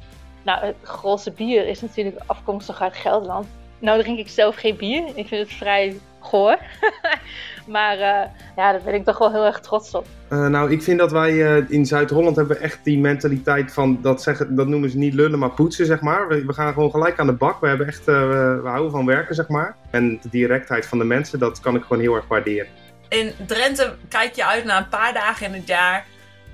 [0.42, 3.46] Nou, het grootste bier is natuurlijk afkomstig uit Gelderland.
[3.78, 5.06] Nou drink ik zelf geen bier.
[5.14, 6.58] Ik vind het vrij goor.
[7.66, 10.06] maar eh, ja, daar ben ik toch wel heel erg trots op.
[10.34, 14.22] Eh, nou, ik vind dat wij eh, in Zuid-Holland hebben echt die mentaliteit van, dat,
[14.22, 16.28] zeggen, dat noemen ze niet lullen, maar poetsen, zeg maar.
[16.28, 17.60] We, we gaan gewoon gelijk aan de bak.
[17.60, 18.14] We, hebben echt, eh,
[18.62, 19.76] we houden van werken, zeg maar.
[19.90, 22.66] En de directheid van de mensen, dat kan ik gewoon heel erg waarderen.
[23.08, 26.04] In Drenthe kijk je uit naar een paar dagen in het jaar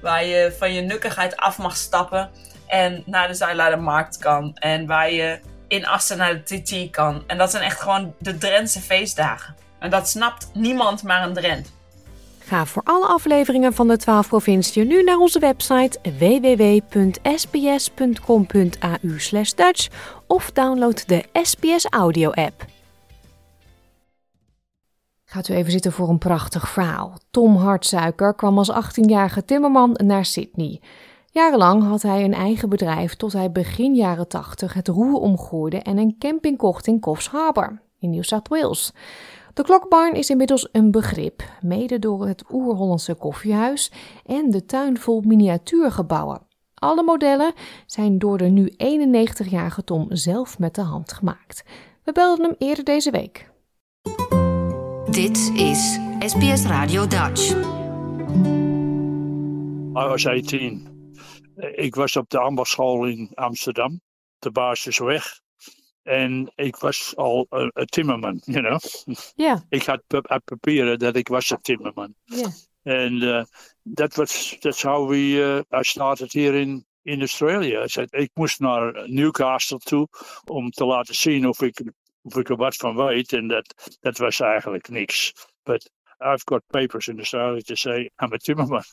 [0.02, 2.30] waar je van je nukkigheid af mag stappen
[2.66, 4.54] en naar de Zuilaardermarkt kan.
[4.54, 7.22] En waar je in Assen naar de TT kan.
[7.26, 9.54] En dat zijn echt gewoon de Drentse feestdagen.
[9.80, 11.72] En dat snapt niemand maar een Drent.
[12.38, 17.38] Ga voor alle afleveringen van de 12 provinciën nu naar onze website www.sbs.com.au
[19.56, 19.88] Dutch
[20.26, 22.64] of download de SBS Audio app.
[25.24, 27.18] Gaat u even zitten voor een prachtig verhaal.
[27.30, 30.80] Tom Hartsuiker kwam als 18-jarige timmerman naar Sydney.
[31.26, 35.98] Jarenlang had hij een eigen bedrijf tot hij begin jaren 80 het roer omgooide en
[35.98, 38.92] een camping kocht in Coffs Harbour in New South Wales.
[39.54, 43.92] De klokbarn is inmiddels een begrip, mede door het oer-Hollandse koffiehuis
[44.26, 46.46] en de tuin vol miniatuurgebouwen.
[46.74, 47.52] Alle modellen
[47.86, 51.64] zijn door de nu 91-jarige Tom zelf met de hand gemaakt.
[52.04, 53.50] We belden hem eerder deze week.
[55.10, 57.50] Dit is SBS Radio Dutch.
[59.90, 60.88] I was 18.
[61.74, 64.00] Ik was op de ambachtschool in Amsterdam,
[64.38, 65.40] de basisweg.
[66.02, 68.80] En ik was al een, een timmerman, you know.
[69.34, 69.64] Ja.
[69.68, 72.14] Ik had pa- had papieren dat ik was een timmerman.
[72.24, 72.48] Ja.
[72.84, 73.44] And uh,
[73.94, 77.82] that was that's how we uh, I started here in in Australia.
[77.82, 80.08] I said, ik moest naar Newcastle toe
[80.44, 83.32] om te laten zien of ik of ik er wat van weet.
[83.32, 85.32] En dat dat was eigenlijk niks.
[85.62, 88.84] But I've got papers in Australia to say I'm a timmerman.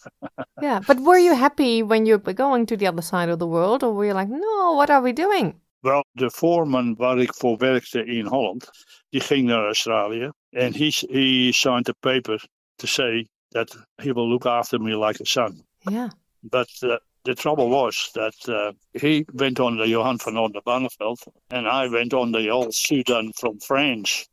[0.62, 3.48] Yeah, but were you happy when you were going to the other side of the
[3.48, 5.62] world, or were you like, no, what are we doing?
[5.88, 8.70] Wel, de voorman waar ik voor werkte in Holland,
[9.10, 10.32] die ging naar Australië.
[10.50, 12.44] En he, he signed a paper
[12.76, 15.66] to say that he will look after me like a son.
[15.80, 16.10] Yeah.
[16.40, 21.68] But uh, the trouble was that uh, he went on the Johan van Onderbarneveld and
[21.68, 24.28] I went on the old Sudan from France.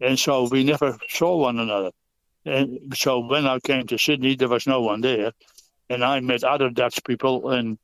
[0.00, 1.90] And so we never saw one another.
[2.44, 5.32] And so when I came to Sydney, there was no one there.
[5.88, 7.78] And I met other Dutch people and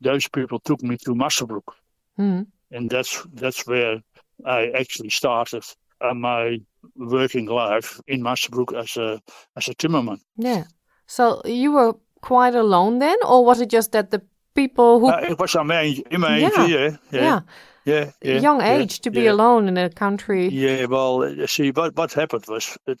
[0.00, 1.74] those people took me to Musselbrook.
[2.16, 2.42] Hmm.
[2.70, 4.00] And that's that's where
[4.44, 5.64] I actually started
[6.00, 6.58] uh, my
[6.96, 9.20] working life in Musselbrook as a
[9.56, 10.18] as a timmerman.
[10.36, 10.64] Yeah.
[11.06, 14.22] So you were quite alone then, or was it just that the
[14.54, 17.40] people who Uh, it was in my, in my Yeah, age, yeah, yeah, yeah.
[17.84, 19.32] yeah, yeah, young yeah, age to be yeah.
[19.32, 20.48] alone in a country?
[20.50, 22.98] Yeah, well, you see, what what happened was it,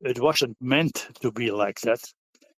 [0.00, 2.00] it wasn't meant to be like that.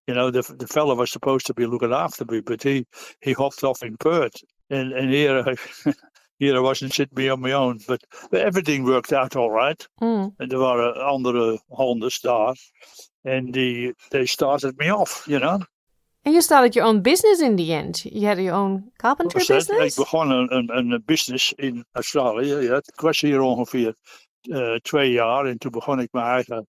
[0.07, 2.87] You know, the the fella was supposed to be looking after me, but he
[3.21, 4.37] he hopped off in Perth,
[4.71, 5.55] and and here I,
[6.39, 7.81] here I was and sitting me on my own.
[7.87, 8.01] But,
[8.33, 9.89] everything worked out all right.
[10.01, 10.35] Mm.
[10.37, 12.57] En er waren andere honders daar.
[13.23, 15.61] En die they started me off, you know.
[16.23, 18.03] And you started your own business in the end.
[18.03, 19.49] You had your own carpentry dat?
[19.49, 19.97] business?
[19.97, 22.55] Ik begon een, een, een business in Australië.
[22.55, 22.77] Ja.
[22.77, 23.95] Ik was hier ongeveer
[24.41, 26.67] eh, twee jaar en toen begon ik mijn eigen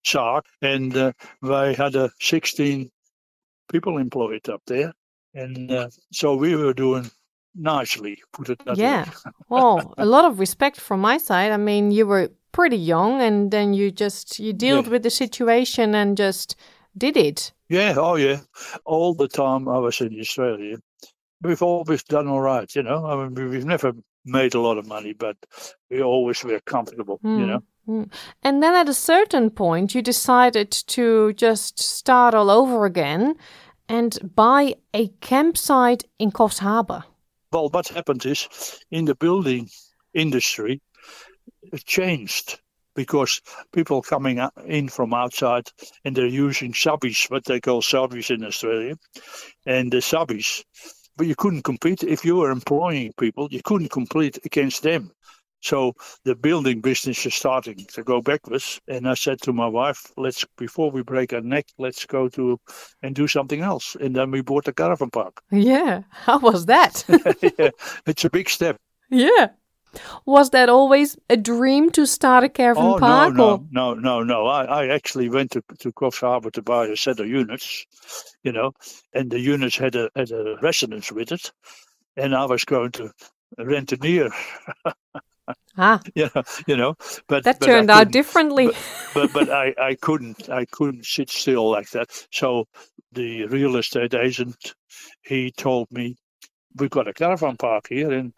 [0.00, 0.56] zaak.
[0.58, 2.92] En wij hadden 16
[3.66, 4.94] people employed up there.
[5.34, 7.10] And uh, so we were doing
[7.54, 9.04] nicely, put it that Yeah.
[9.04, 9.32] way.
[9.48, 11.52] Well, a lot of respect from my side.
[11.52, 15.94] I mean, you were pretty young and then you just you dealt with the situation
[15.94, 16.56] and just
[16.96, 17.52] did it.
[17.68, 18.40] Yeah, oh yeah.
[18.84, 20.76] All the time I was in Australia,
[21.42, 23.06] we've always done all right, you know.
[23.06, 23.92] I mean, we- we've never
[24.24, 25.36] made a lot of money, but
[25.90, 27.62] we always were comfortable, you Mm, know.
[27.88, 28.10] mm.
[28.42, 33.34] And then at a certain point, you decided to just start all over again
[33.88, 37.04] and buy a campsite in Coffs Harbour.
[37.52, 38.48] Well, what happened is
[38.90, 39.68] in the building
[40.14, 40.80] industry,
[41.62, 42.58] it changed
[42.94, 45.68] because people coming in from outside
[46.04, 48.96] and they're using subbies, what they call subbies in Australia,
[49.66, 50.64] and the subbies.
[51.16, 53.48] But you couldn't compete if you were employing people.
[53.50, 55.12] You couldn't compete against them.
[55.62, 55.94] So
[56.24, 58.80] the building business is starting to go backwards.
[58.88, 62.58] And I said to my wife, "Let's before we break our neck, let's go to
[63.02, 65.40] and do something else." And then we bought a caravan park.
[65.50, 66.02] Yeah.
[66.10, 67.04] How was that?
[67.58, 67.70] yeah,
[68.06, 68.76] it's a big step.
[69.10, 69.48] yeah.
[70.24, 73.34] Was that always a dream to start a caravan Oh park?
[73.34, 74.46] no, or- no, no, no!
[74.46, 77.86] I, I actually went to to Coffs Harbour to buy a set of units,
[78.42, 78.72] you know,
[79.12, 81.52] and the units had a had a residence with it,
[82.16, 83.10] and I was going to
[83.58, 84.30] rent a near.
[85.76, 86.00] Ah.
[86.14, 86.94] know, you know,
[87.28, 88.70] but That but turned out differently.
[89.14, 92.26] But but I I couldn't I couldn't sit still like that.
[92.30, 92.66] So
[93.12, 94.74] the real estate agent
[95.22, 96.16] he told me
[96.76, 98.32] we've got a caravan park here and.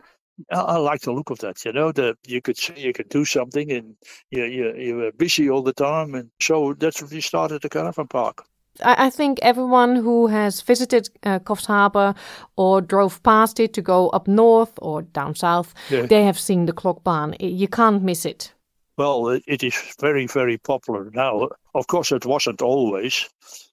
[0.51, 1.93] I, I like the look of that, you know.
[1.93, 3.95] That you could see you could do something, and
[4.31, 7.69] you you you were busy all the time, and so that's when we started the
[7.69, 8.45] caravan park.
[8.83, 12.15] I, I think everyone who has visited uh, Coffs Harbour
[12.57, 16.07] or drove past it to go up north or down south, Yeah.
[16.07, 17.35] they have seen the Klokbaan.
[17.41, 18.53] I- You can't miss it.
[18.97, 21.49] Well, it, it is very very popular now.
[21.75, 23.29] Of course, it wasn't always.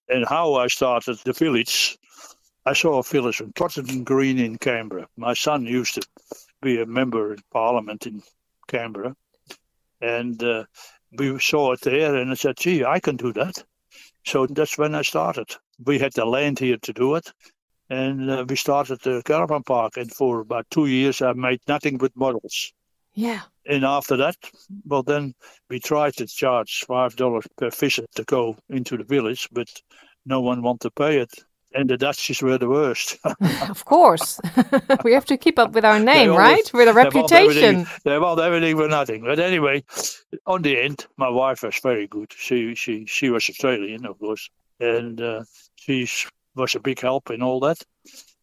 [0.10, 1.98] And how I started the village,
[2.66, 5.08] I saw a village in Tottenham Green in Canberra.
[5.18, 6.02] My son used to
[6.62, 8.22] be a member in Parliament in
[8.68, 9.16] Canberra,
[10.02, 10.64] and uh,
[11.18, 13.64] we saw it there, and I said, "Gee, I can do that."
[14.26, 15.56] So that's when I started.
[15.84, 17.32] We had the land here to do it,
[17.90, 19.98] and uh, we started the caravan park.
[19.98, 22.74] And for about two years, I made nothing but models.
[23.14, 23.42] Yeah.
[23.66, 24.36] And after that,
[24.86, 25.34] well, then
[25.70, 29.68] we tried to charge five dollars per visit to go into the village, but
[30.26, 31.34] no one wanted to pay it,
[31.74, 33.18] and the Dutchies were the worst.
[33.70, 34.40] of course.
[35.04, 36.74] we have to keep up with our name, always- right?
[36.74, 38.02] With a they want everything- reputation.
[38.04, 39.24] They want everything for nothing.
[39.24, 39.84] But anyway,
[40.46, 42.32] on the end, my wife was very good.
[42.36, 45.44] She she she was Australian, of course, and uh,
[45.76, 46.08] she
[46.56, 47.84] was a big help in all that.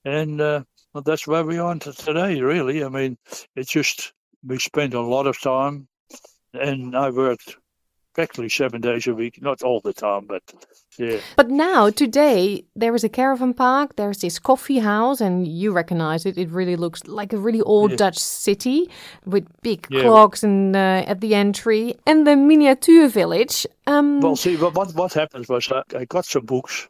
[0.05, 0.63] And uh,
[0.95, 2.41] well, that's where we are today.
[2.41, 3.19] Really, I mean,
[3.55, 4.13] it's just
[4.47, 5.89] we spent a lot of time,
[6.55, 7.57] and I worked
[8.19, 9.41] practically seven days a week.
[9.41, 10.43] Not all the time, but
[10.99, 11.21] yeah.
[11.37, 16.27] But now, today, there is a caravan park, there's this coffee house, and you recognize
[16.27, 16.37] it.
[16.37, 17.99] It really looks like a really old Yeah.
[17.99, 18.91] Dutch city
[19.25, 20.03] with big Yeah.
[20.03, 23.67] clocks and uh, at the entry, and the miniature village.
[23.87, 26.89] Um, Well, see, what what, happened was I, I got some books,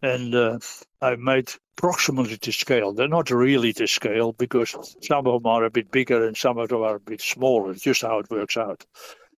[0.00, 0.58] and uh,
[1.02, 2.92] I made approximately to scale.
[2.92, 4.70] They're not really to scale because
[5.02, 7.72] some of them are a bit bigger and some of them are a bit smaller.
[7.72, 8.86] It's just how it works out.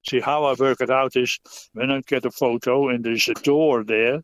[0.08, 1.38] See, how I work it out is
[1.74, 4.22] when I get a photo and there's a door there.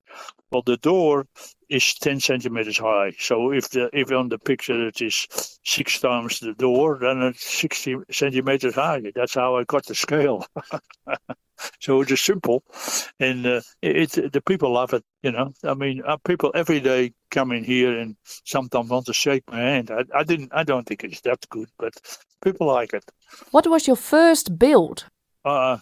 [0.50, 1.26] Well, the door
[1.68, 3.12] is 10 centimeters high.
[3.18, 5.26] So if the if on the picture it is
[5.64, 9.02] six times the door, then it's 60 centimeters high.
[9.14, 10.46] That's how I got the scale.
[11.80, 12.62] so it's just simple,
[13.18, 15.04] and uh, it, it the people love it.
[15.22, 19.12] You know, I mean, uh, people every day come in here and sometimes want to
[19.12, 19.90] shake my hand.
[19.90, 20.52] I, I didn't.
[20.54, 21.94] I don't think it's that good, but
[22.42, 23.04] people like it.
[23.50, 25.06] what was your first build?
[25.46, 25.78] Uh,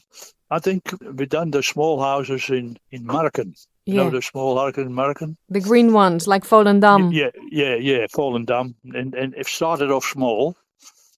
[0.51, 0.83] I think
[1.19, 3.55] we done the small houses in in Marken.
[3.87, 4.03] You Yeah.
[4.05, 5.37] know the small houses in Marken.
[5.49, 7.13] The green ones, like Volendam.
[7.13, 10.55] Yeah, yeah, yeah, Volendam, and and it started off small,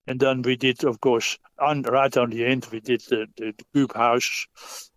[0.06, 3.52] and then we did, of course, on right on the end, we did the the,
[3.58, 4.46] the Cube House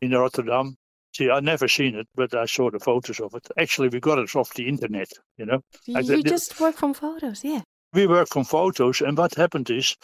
[0.02, 0.78] in Rotterdam.
[1.18, 3.48] See, I never seen it, but I saw the photos of it.
[3.58, 5.10] Actually, we got it off the internet.
[5.38, 5.62] You know,
[5.96, 7.62] I You just work from photos, yeah.
[7.94, 9.96] we work from photos, and what happened is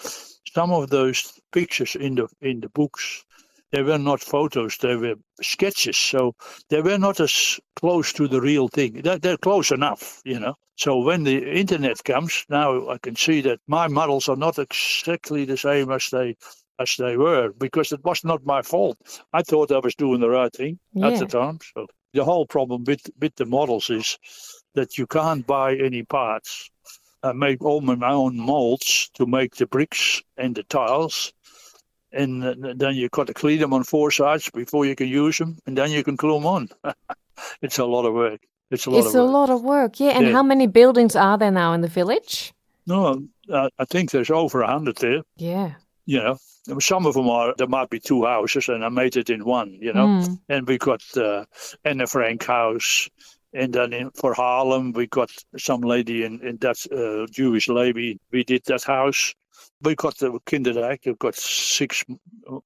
[0.53, 3.24] some of those pictures in the in the books
[3.72, 5.97] they were not photos, they were sketches.
[5.97, 6.36] So
[6.70, 9.01] they were not as close to the real thing.
[9.01, 10.55] They're, they're close enough, you know.
[10.78, 15.45] So when the internet comes, now I can see that my models are not exactly
[15.45, 16.36] the same as they
[16.80, 18.97] as they were because it was not my fault.
[19.32, 21.59] I thought I was doing the right thing at the time.
[21.74, 24.18] So the whole problem with with the models is
[24.74, 26.70] that you can't buy any parts.
[27.24, 31.34] I make all my own molds to make the bricks and the tiles.
[32.16, 32.43] And
[32.80, 35.78] then you got to clean them on four sides before you can use them, and
[35.78, 36.70] then you can glue them on.
[37.61, 38.39] it's a lot of work.
[38.72, 39.34] It's a lot It's of a work.
[39.34, 39.99] lot of work.
[39.99, 40.11] Yeah.
[40.18, 40.34] And Yeah.
[40.34, 42.53] how many buildings are there now in the village?
[42.88, 43.22] No,
[43.53, 45.24] I, I think there's over a hundred there.
[45.38, 45.72] Yeah.
[46.05, 46.38] You know,
[46.80, 49.78] some of them are there might be two houses, and I made it in one.
[49.82, 50.39] You know, Mm.
[50.49, 51.45] and we got uh,
[51.84, 53.09] Anne Frank house,
[53.53, 58.20] and then in, for Harlem we got some lady in in that uh, Jewish lady.
[58.32, 59.34] We did that house.
[59.82, 61.06] We got the Kinderdijk.
[61.06, 62.03] We got six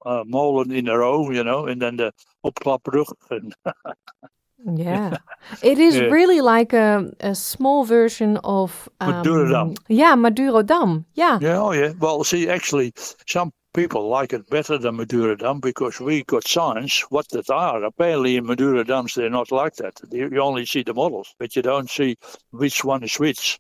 [0.06, 1.30] uh, molen in a row.
[1.32, 2.12] You know, and then the
[2.46, 3.06] opklapbrug.
[3.32, 3.54] And
[4.76, 5.18] Yeah.
[5.62, 6.10] It is Yeah.
[6.12, 8.90] really like a, a small version of.
[9.00, 9.78] Um, Madurodam.
[9.88, 11.06] Yeah, Madurodam.
[11.14, 11.40] Yeah.
[11.42, 11.94] Yeah, oh yeah.
[12.00, 12.94] Well, see, actually,
[13.26, 17.84] some people like it better than Madurodam because we got signs what that are.
[17.84, 19.94] Apparently, in Madurodams, they're not like that.
[20.12, 22.18] You you only see the models, but you don't see
[22.52, 23.60] which one is which.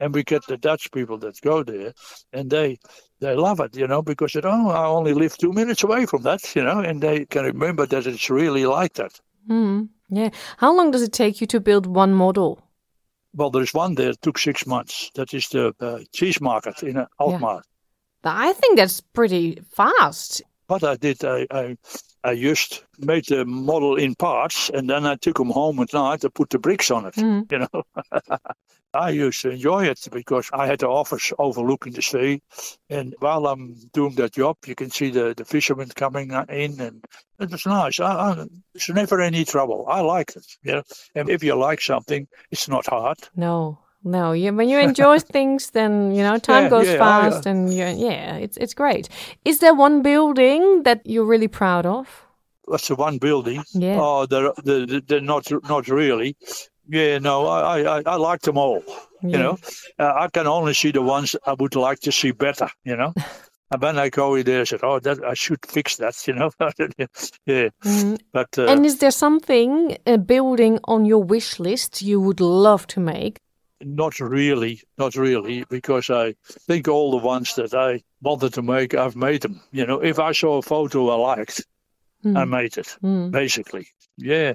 [0.00, 1.92] And we get the Dutch people that go there,
[2.32, 2.78] and they
[3.20, 6.22] they love it, you know, because they oh, I only live two minutes away from
[6.22, 9.20] that, you know, and they can remember that it's really like that.
[9.48, 9.88] Mm.
[10.08, 10.30] Yeah.
[10.58, 12.62] How long does it take you to build one model?
[13.34, 15.10] Well, there's one there that took six months.
[15.14, 17.62] That is the uh, cheese market in uh, Alkmaar.
[18.24, 20.42] I think that's pretty fast.
[20.66, 21.76] But I did, I, I,
[22.24, 26.20] I just made the model in parts and then I took them home at night
[26.22, 27.14] to put the bricks on it.
[27.14, 27.46] Mhm.
[27.52, 27.82] You know,
[28.94, 32.40] I used to enjoy it because I had the office overlooking the sea.
[32.88, 37.04] And while I'm doing that job, you can see the, the fishermen coming in and
[37.38, 38.00] it was nice.
[38.00, 39.84] I, I, it's never any trouble.
[39.88, 40.46] I like it.
[40.62, 40.82] You know,
[41.14, 43.18] and if you like something, it's not hard.
[43.36, 43.78] No.
[44.08, 47.46] No, you, when you enjoy things, then you know time Yeah, goes yeah, I, fast,
[47.46, 49.08] and yeah, it's it's great.
[49.44, 52.24] Is there one building that you're really proud of?
[52.70, 53.62] That's the one building.
[53.72, 53.98] Yeah.
[54.00, 56.36] Oh, they're, they're, they're not not really.
[56.88, 58.82] Yeah, no, I I, I like them all.
[59.22, 59.58] You know,
[59.98, 62.68] uh, I can only see the ones I would like to see better.
[62.84, 63.12] You know,
[63.70, 66.14] and then I go in there, I said, oh, that I should fix that.
[66.28, 66.50] You know,
[67.46, 67.68] yeah.
[67.84, 68.18] Mhm.
[68.32, 72.86] But uh, and is there something a building on your wish list you would love
[72.86, 73.38] to make?
[73.82, 76.34] Not really, not really, because I
[76.66, 79.60] think all the ones that I wanted to make, I've made them.
[79.72, 81.64] You know, if I saw a photo I liked,
[82.24, 82.48] I Mm.
[82.48, 82.96] made it.
[83.02, 83.30] Mm.
[83.30, 84.54] Basically, yeah.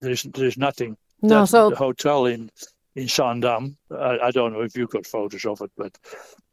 [0.00, 0.96] There's there's nothing.
[1.22, 2.50] No, That- so- the hotel in
[2.96, 3.76] in Sandam.
[3.90, 5.96] I, I don't know if you got photos of it, but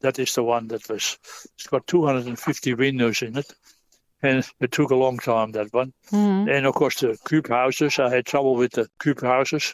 [0.02, 1.18] that is the one that was.
[1.58, 3.52] It's got 250 windows in it,
[4.22, 5.94] and it took a long time that one.
[6.12, 6.56] Mhm.
[6.56, 7.98] And of course, the cube houses.
[7.98, 9.74] I had trouble with the cube houses.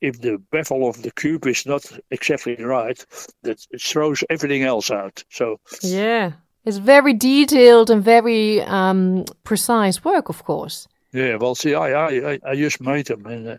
[0.00, 3.06] If the bevel of the cube is not exactly right,
[3.42, 5.24] that it throws everything else out.
[5.30, 6.32] So Yeah,
[6.64, 10.88] it's very detailed and very um, precise work, of course.
[11.12, 13.56] yeah, well, see, I I I, just made them, and uh,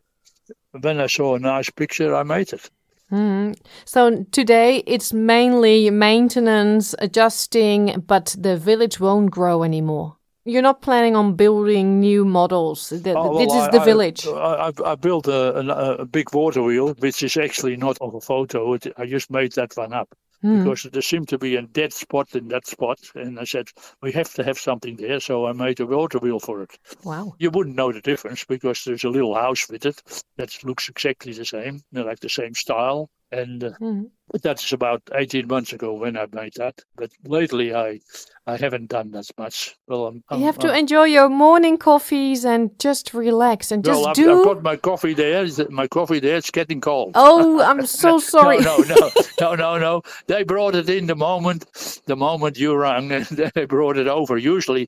[0.82, 2.70] when I saw a nice picture, I made it.
[3.12, 3.56] Mhm.
[3.86, 10.17] So today it's mainly maintenance, adjusting, but the village won't grow anymore.
[10.48, 12.90] You're not planning on building new models.
[12.90, 14.26] The, Oh, well, this is the I- village.
[14.28, 18.16] I, I, I built a, a, a big water wheel, which is actually not of
[18.16, 18.74] a photo.
[18.74, 20.10] It, I just made that one up
[20.44, 20.60] Hmm.
[20.60, 23.70] because there seemed to be a dead spot in that spot, and I said
[24.04, 25.20] we have to have something there.
[25.20, 26.78] So I made a water wheel for it.
[27.04, 27.34] Wow.
[27.40, 30.00] You wouldn't know the difference because there's a little house with it
[30.38, 33.10] that looks exactly the same, you know, like the same style.
[33.30, 34.10] And uh, Mhm.
[34.42, 36.80] that's about 18 months ago when I made that.
[36.96, 38.00] But lately, I
[38.46, 39.76] I haven't done that much.
[39.88, 43.84] Well, I'm, I'm, you have to I'm- enjoy your morning coffees and just relax and
[43.84, 44.40] just well, I've, do.
[44.40, 45.44] I've got my coffee there.
[45.44, 46.38] Is- My coffee there.
[46.38, 47.12] It's getting cold.
[47.16, 48.60] Oh, I'm so sorry.
[48.60, 49.10] no, no, no,
[49.42, 50.02] no, no, no.
[50.28, 51.66] They brought it in the moment,
[52.06, 53.26] the moment you rang, and
[53.56, 54.38] they brought it over.
[54.38, 54.88] Usually,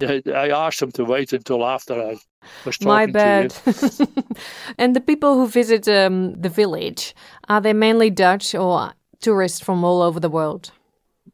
[0.00, 2.16] I asked them to wait until after I
[2.80, 3.54] My bad.
[4.78, 7.14] and the people who visit um, the village
[7.48, 10.70] are they mainly Dutch or tourists from all over the world?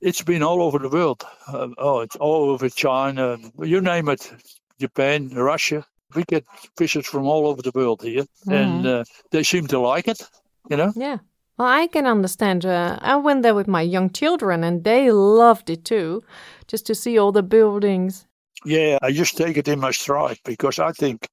[0.00, 1.24] It's been all over the world.
[1.48, 3.36] Uh, oh, it's all over China.
[3.58, 4.32] You name it.
[4.78, 5.84] Japan, Russia.
[6.14, 6.44] We get
[6.78, 9.00] visitors from all over the world here, and Mhm.
[9.00, 10.22] uh, they seem to like it.
[10.70, 10.92] You know.
[10.96, 11.18] Yeah.
[11.58, 12.64] Well, I can understand.
[12.64, 16.22] Uh, I went there with my young children and they loved it too,
[16.66, 18.26] just to see all the buildings.
[18.64, 21.28] Yeah, I just take it in my stride because I think,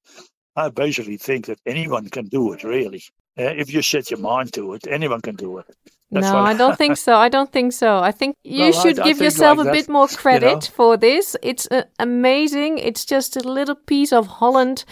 [0.56, 3.04] I basically think that anyone can do it, really.
[3.38, 5.66] Uh, if you set your mind to it, anyone can do it.
[6.12, 7.16] That's no, I don't think so.
[7.18, 8.00] I don't think so.
[8.00, 10.18] I think you Well, should I give think yourself like a that, bit more you
[10.18, 10.74] credit know.
[10.76, 11.36] for this.
[11.44, 12.78] It's uh, amazing.
[12.80, 14.86] It's just a little piece of Holland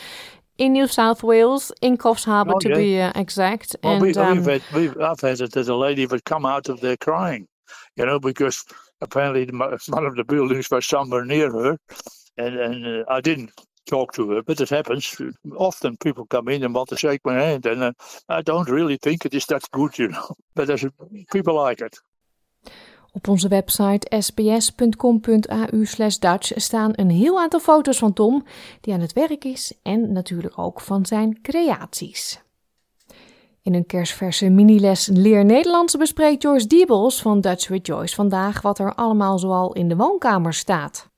[0.58, 2.76] in New South Wales, in Coffs Harbour Oh, to yeah.
[2.76, 3.76] be uh, exact.
[3.84, 6.46] Well, and we, um, we've had, we've, I've had it that a lady would come
[6.46, 7.48] out of there crying,
[7.96, 8.64] you know, because
[9.02, 9.46] apparently
[9.90, 11.78] one of the buildings was somewhere near her,
[12.38, 13.52] and and uh, I didn't
[13.84, 15.22] talk to her, but it happens.
[15.56, 17.92] Often people come in and want to shake my hand, and uh,
[18.30, 20.36] I don't really think it is that good, you know.
[20.54, 20.86] But there's
[21.30, 22.04] people like it.
[23.12, 25.84] Op onze website sbs.com.au
[26.20, 28.46] Dutch staan een heel aantal foto's van Tom
[28.82, 32.44] die aan het werk is en natuurlijk ook van zijn creaties.
[33.62, 38.80] In een kerstverse miniles Leer Nederlands bespreekt Joyce Diebels van Dutch with Joyce vandaag wat
[38.80, 41.10] er allemaal zoal in de woonkamer staat.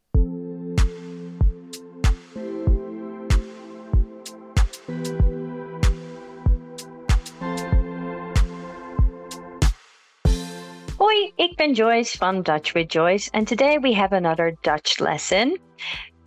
[11.57, 15.57] Ben Joyce van Dutch with Joyce, and today we have another Dutch lesson.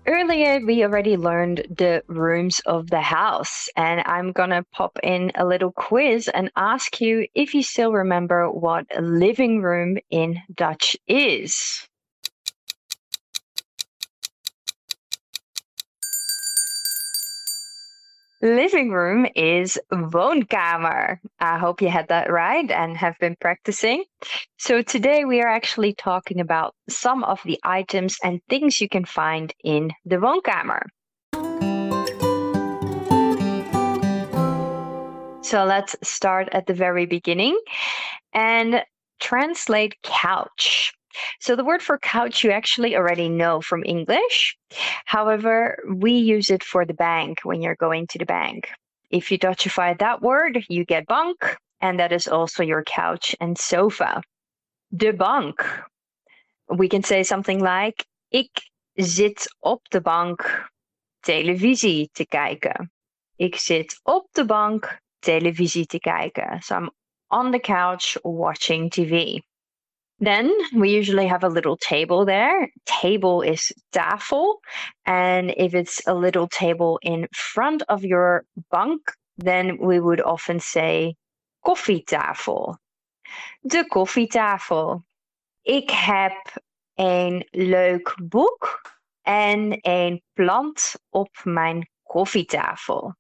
[0.07, 5.47] Earlier, we already learned the rooms of the house, and I'm gonna pop in a
[5.47, 10.97] little quiz and ask you if you still remember what a living room in Dutch
[11.07, 11.89] is.
[18.43, 21.19] Living room is woonkamer.
[21.41, 24.05] I hope you had that right and have been practicing.
[24.59, 29.05] So today we are actually talking about some of the items and things you can
[29.05, 30.81] find in the woonkamer.
[35.43, 37.61] So let's start at the very beginning
[38.33, 38.83] and
[39.21, 40.95] translate couch.
[41.41, 44.57] So the word for couch you actually already know from English.
[45.05, 48.71] However, we use it for the bank when you're going to the bank.
[49.11, 53.59] If you Dutchify that word, you get bank, and that is also your couch and
[53.59, 54.23] sofa.
[54.95, 55.65] De bank.
[56.69, 58.51] We can say something like: Ik
[58.95, 60.69] zit op de bank
[61.21, 62.91] televisie te kijken.
[63.37, 66.63] Ik zit op de bank televisie te kijken.
[66.63, 66.91] So I'm
[67.29, 69.41] on the couch watching TV.
[70.21, 72.69] Then we usually have a little table there.
[72.85, 74.57] Table is tafel.
[75.07, 79.01] And if it's a little table in front of your bunk,
[79.39, 81.15] then we would often say
[81.65, 82.77] koffietafel.
[83.63, 85.03] De koffietafel.
[85.63, 86.63] Ik heb
[86.95, 88.81] een leuk boek
[89.23, 93.15] en een plant op mijn koffietafel.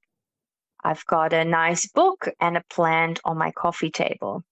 [0.84, 4.42] I've got a nice book and a plant on my coffee table.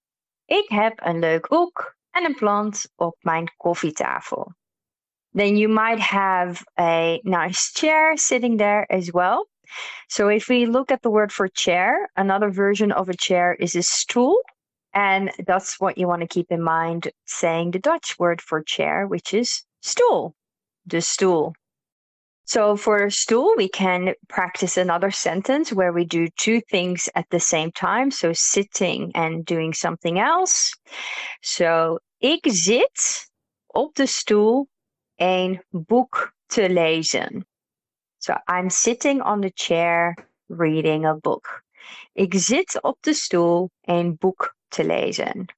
[0.45, 4.53] Ik heb een leuk boek en een plant op mijn koffietafel.
[5.35, 9.47] Then you might have a nice chair sitting there as well.
[10.09, 13.77] So if we look at the word for chair, another version of a chair is
[13.77, 14.43] a stool.
[14.93, 19.07] And that's what you want to keep in mind saying the Dutch word for chair,
[19.07, 20.33] which is stoel.
[20.87, 21.53] The stoel.
[22.47, 27.41] So for stool, we can practice another sentence where we do two things at the
[27.41, 28.11] same time.
[28.11, 30.73] So sitting and doing something else.
[31.43, 33.31] So ik zit
[33.67, 34.69] op de stoel
[35.17, 37.47] een boek te lezen.
[38.19, 41.63] So I'm sitting on the chair reading a book.
[42.13, 45.55] Ik zit op de stoel een boek te lezen.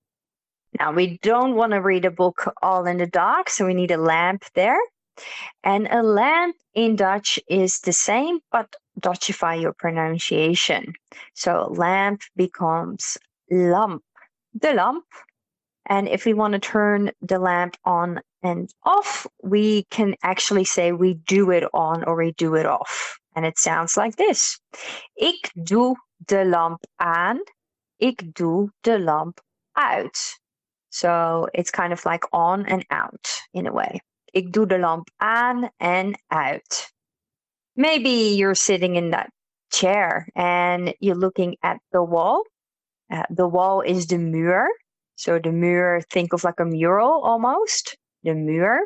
[0.70, 3.90] Now we don't want to read a book all in the dark, so we need
[3.90, 4.92] a lamp there.
[5.60, 10.94] And a lamp in Dutch is the same, but Dutchify your pronunciation.
[11.34, 13.18] So lamp becomes
[13.50, 14.02] lamp.
[14.52, 15.04] De lamp.
[15.90, 20.92] And if we want to turn the lamp on and off, we can actually say
[20.92, 23.18] we do it on or we do it off.
[23.34, 24.60] And it sounds like this.
[25.16, 27.40] Ik doe de lamp aan.
[27.98, 29.40] Ik doe de lamp
[29.72, 30.40] uit.
[30.90, 34.00] So it's kind of like on and out in a way.
[34.32, 36.92] Ik doe de lamp aan en uit.
[37.74, 39.30] Maybe you're sitting in that
[39.70, 42.46] chair and you're looking at the wall.
[43.10, 44.68] Uh, the wall is the muur.
[45.20, 47.94] So the muur, think of like a mural almost.
[48.22, 48.78] The muur.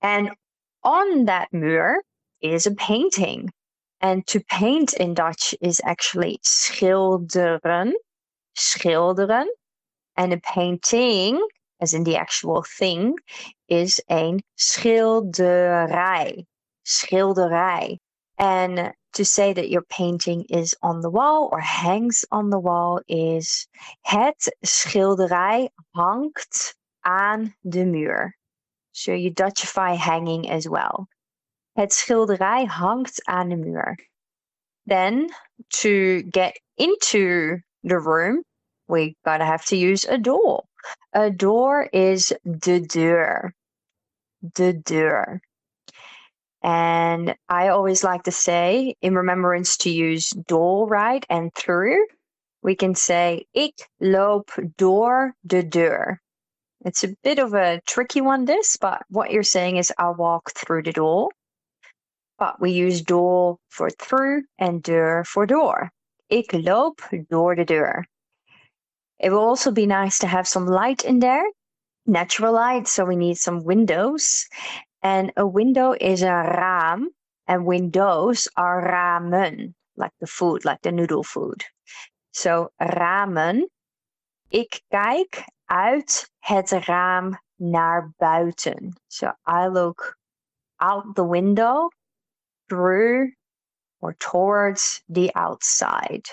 [0.00, 0.30] And
[0.82, 1.96] on that muur
[2.40, 3.50] is a painting.
[4.00, 7.92] And to paint in Dutch is actually schilderen.
[8.56, 9.48] Schilderen.
[10.16, 11.46] And a painting,
[11.82, 13.18] as in the actual thing,
[13.68, 16.46] is een schilderij.
[16.86, 17.98] Schilderij.
[18.38, 23.02] And to say that your painting is on the wall or hangs on the wall
[23.06, 23.68] is
[24.00, 28.34] het schilderij hangt aan de muur.
[28.92, 31.06] So you Dutchify hanging as well.
[31.72, 33.98] Het schilderij hangt aan de muur.
[34.86, 35.28] Then
[35.68, 38.42] to get into the room,
[38.86, 40.64] we gotta have to use a door.
[41.14, 43.54] A door is de deur.
[44.38, 45.42] De deur.
[46.62, 52.04] And I always like to say, in remembrance to use door, right, and through,
[52.62, 56.18] we can say, ik loop door de deur.
[56.84, 60.52] It's a bit of a tricky one, this, but what you're saying is, I'll walk
[60.52, 61.30] through the door.
[62.38, 65.90] But we use door for through and deur for door.
[66.30, 68.04] Ik loop door de deur.
[69.18, 71.44] It will also be nice to have some light in there,
[72.06, 74.46] natural light, so we need some windows.
[75.02, 77.08] And a window is a raam,
[77.46, 81.64] and windows are ramen, like the food, like the noodle food.
[82.32, 83.68] So ramen.
[84.50, 89.00] Ik kijk uit het raam naar buiten.
[89.06, 90.16] So I look
[90.76, 91.90] out the window
[92.68, 93.32] through
[94.00, 96.24] or towards the outside.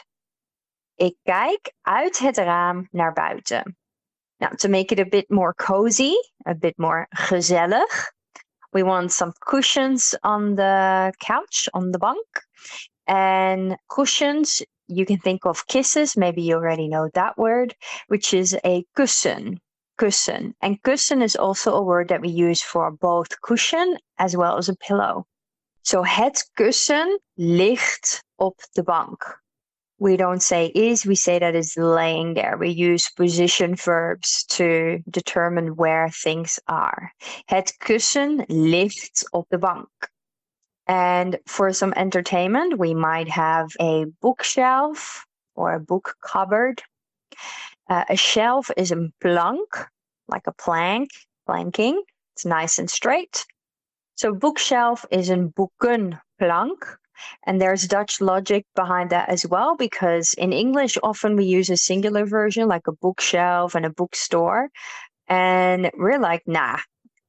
[0.95, 3.77] Ik kijk uit het raam naar buiten.
[4.39, 6.13] Now, to make it a bit more cozy,
[6.45, 8.11] a bit more gezellig,
[8.73, 12.27] we want some cushions on the couch, on the bunk.
[13.07, 17.75] And cushions, you can think of kisses, maybe you already know that word,
[18.07, 19.57] which is a kussen.
[19.97, 20.53] Kussen.
[20.61, 24.69] And kussen is also a word that we use for both cushion as well as
[24.69, 25.25] a pillow.
[25.83, 29.41] So het kussen ligt op de bank.
[29.99, 32.55] We don't say is, we say that it's laying there.
[32.57, 37.11] We use position verbs to determine where things are.
[37.45, 39.89] Het kussen ligt op de bank.
[40.85, 45.25] And for some entertainment, we might have a bookshelf
[45.55, 46.81] or a book cupboard.
[47.89, 49.87] Uh, a shelf is a plank,
[50.27, 51.09] like a plank,
[51.45, 52.03] planking.
[52.35, 53.45] It's nice and straight.
[54.15, 56.99] So bookshelf is een boekenplank.
[57.45, 61.77] And there's Dutch logic behind that as well, because in English, often we use a
[61.77, 64.69] singular version like a bookshelf and a bookstore.
[65.27, 66.77] And we're like, nah,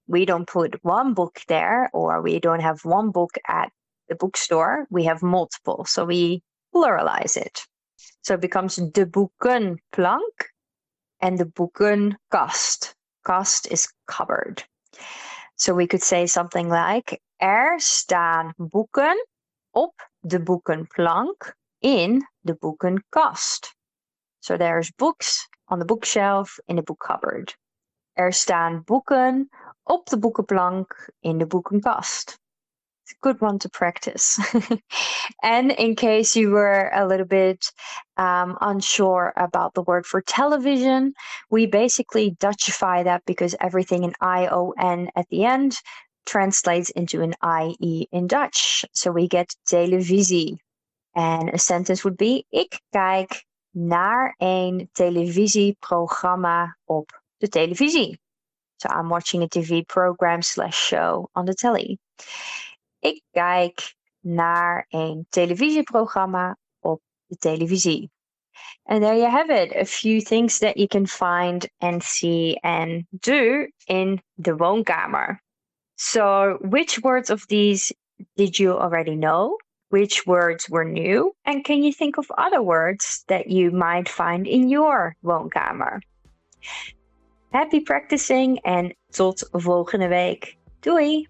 [0.07, 3.71] we don't put one book there, or we don't have one book at
[4.09, 4.87] the bookstore.
[4.91, 5.85] We have multiple.
[5.85, 6.43] So we
[6.75, 7.61] pluralize it.
[8.23, 10.37] So it becomes de boekenplank
[11.21, 12.95] and the boekenkast.
[13.27, 14.65] Kast is cupboard.
[15.57, 19.17] So we could say something like: Er staan boeken
[19.71, 23.77] op de boekenplank in de boekenkast.
[24.39, 27.57] So there's books on the bookshelf in the book cupboard.
[28.13, 29.49] Er staan boeken
[29.83, 32.39] op de boekenplank in de boekenkast.
[33.03, 34.39] It's a good one to practice.
[35.43, 37.73] and in case you were a little bit
[38.17, 41.15] um, unsure about the word for television,
[41.49, 45.81] we basically Dutchify that because everything in I-O-N at the end
[46.29, 48.85] translates into an IE in Dutch.
[48.93, 50.59] So we get televisie.
[51.15, 58.21] And a sentence would be: Ik kijk naar een televisieprogramma op de televisie.
[58.77, 61.99] So I'm watching a TV program slash show on the telly.
[62.99, 68.11] Ik kijk naar een televisieprogramma op de televisie.
[68.83, 73.07] And there you have it, a few things that you can find and see and
[73.11, 75.43] do in de woonkamer.
[75.99, 77.93] So, which words of these
[78.37, 79.59] did you already know?
[79.91, 81.33] Which words were new?
[81.45, 86.01] And can you think of other words that you might find in your woonkamer?
[87.53, 90.57] Happy practicing en tot volgende week.
[90.83, 91.27] Doei!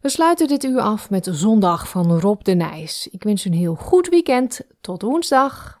[0.00, 3.08] We sluiten dit uur af met Zondag van Rob de Nijs.
[3.10, 4.60] Ik wens u een heel goed weekend.
[4.80, 5.80] Tot woensdag.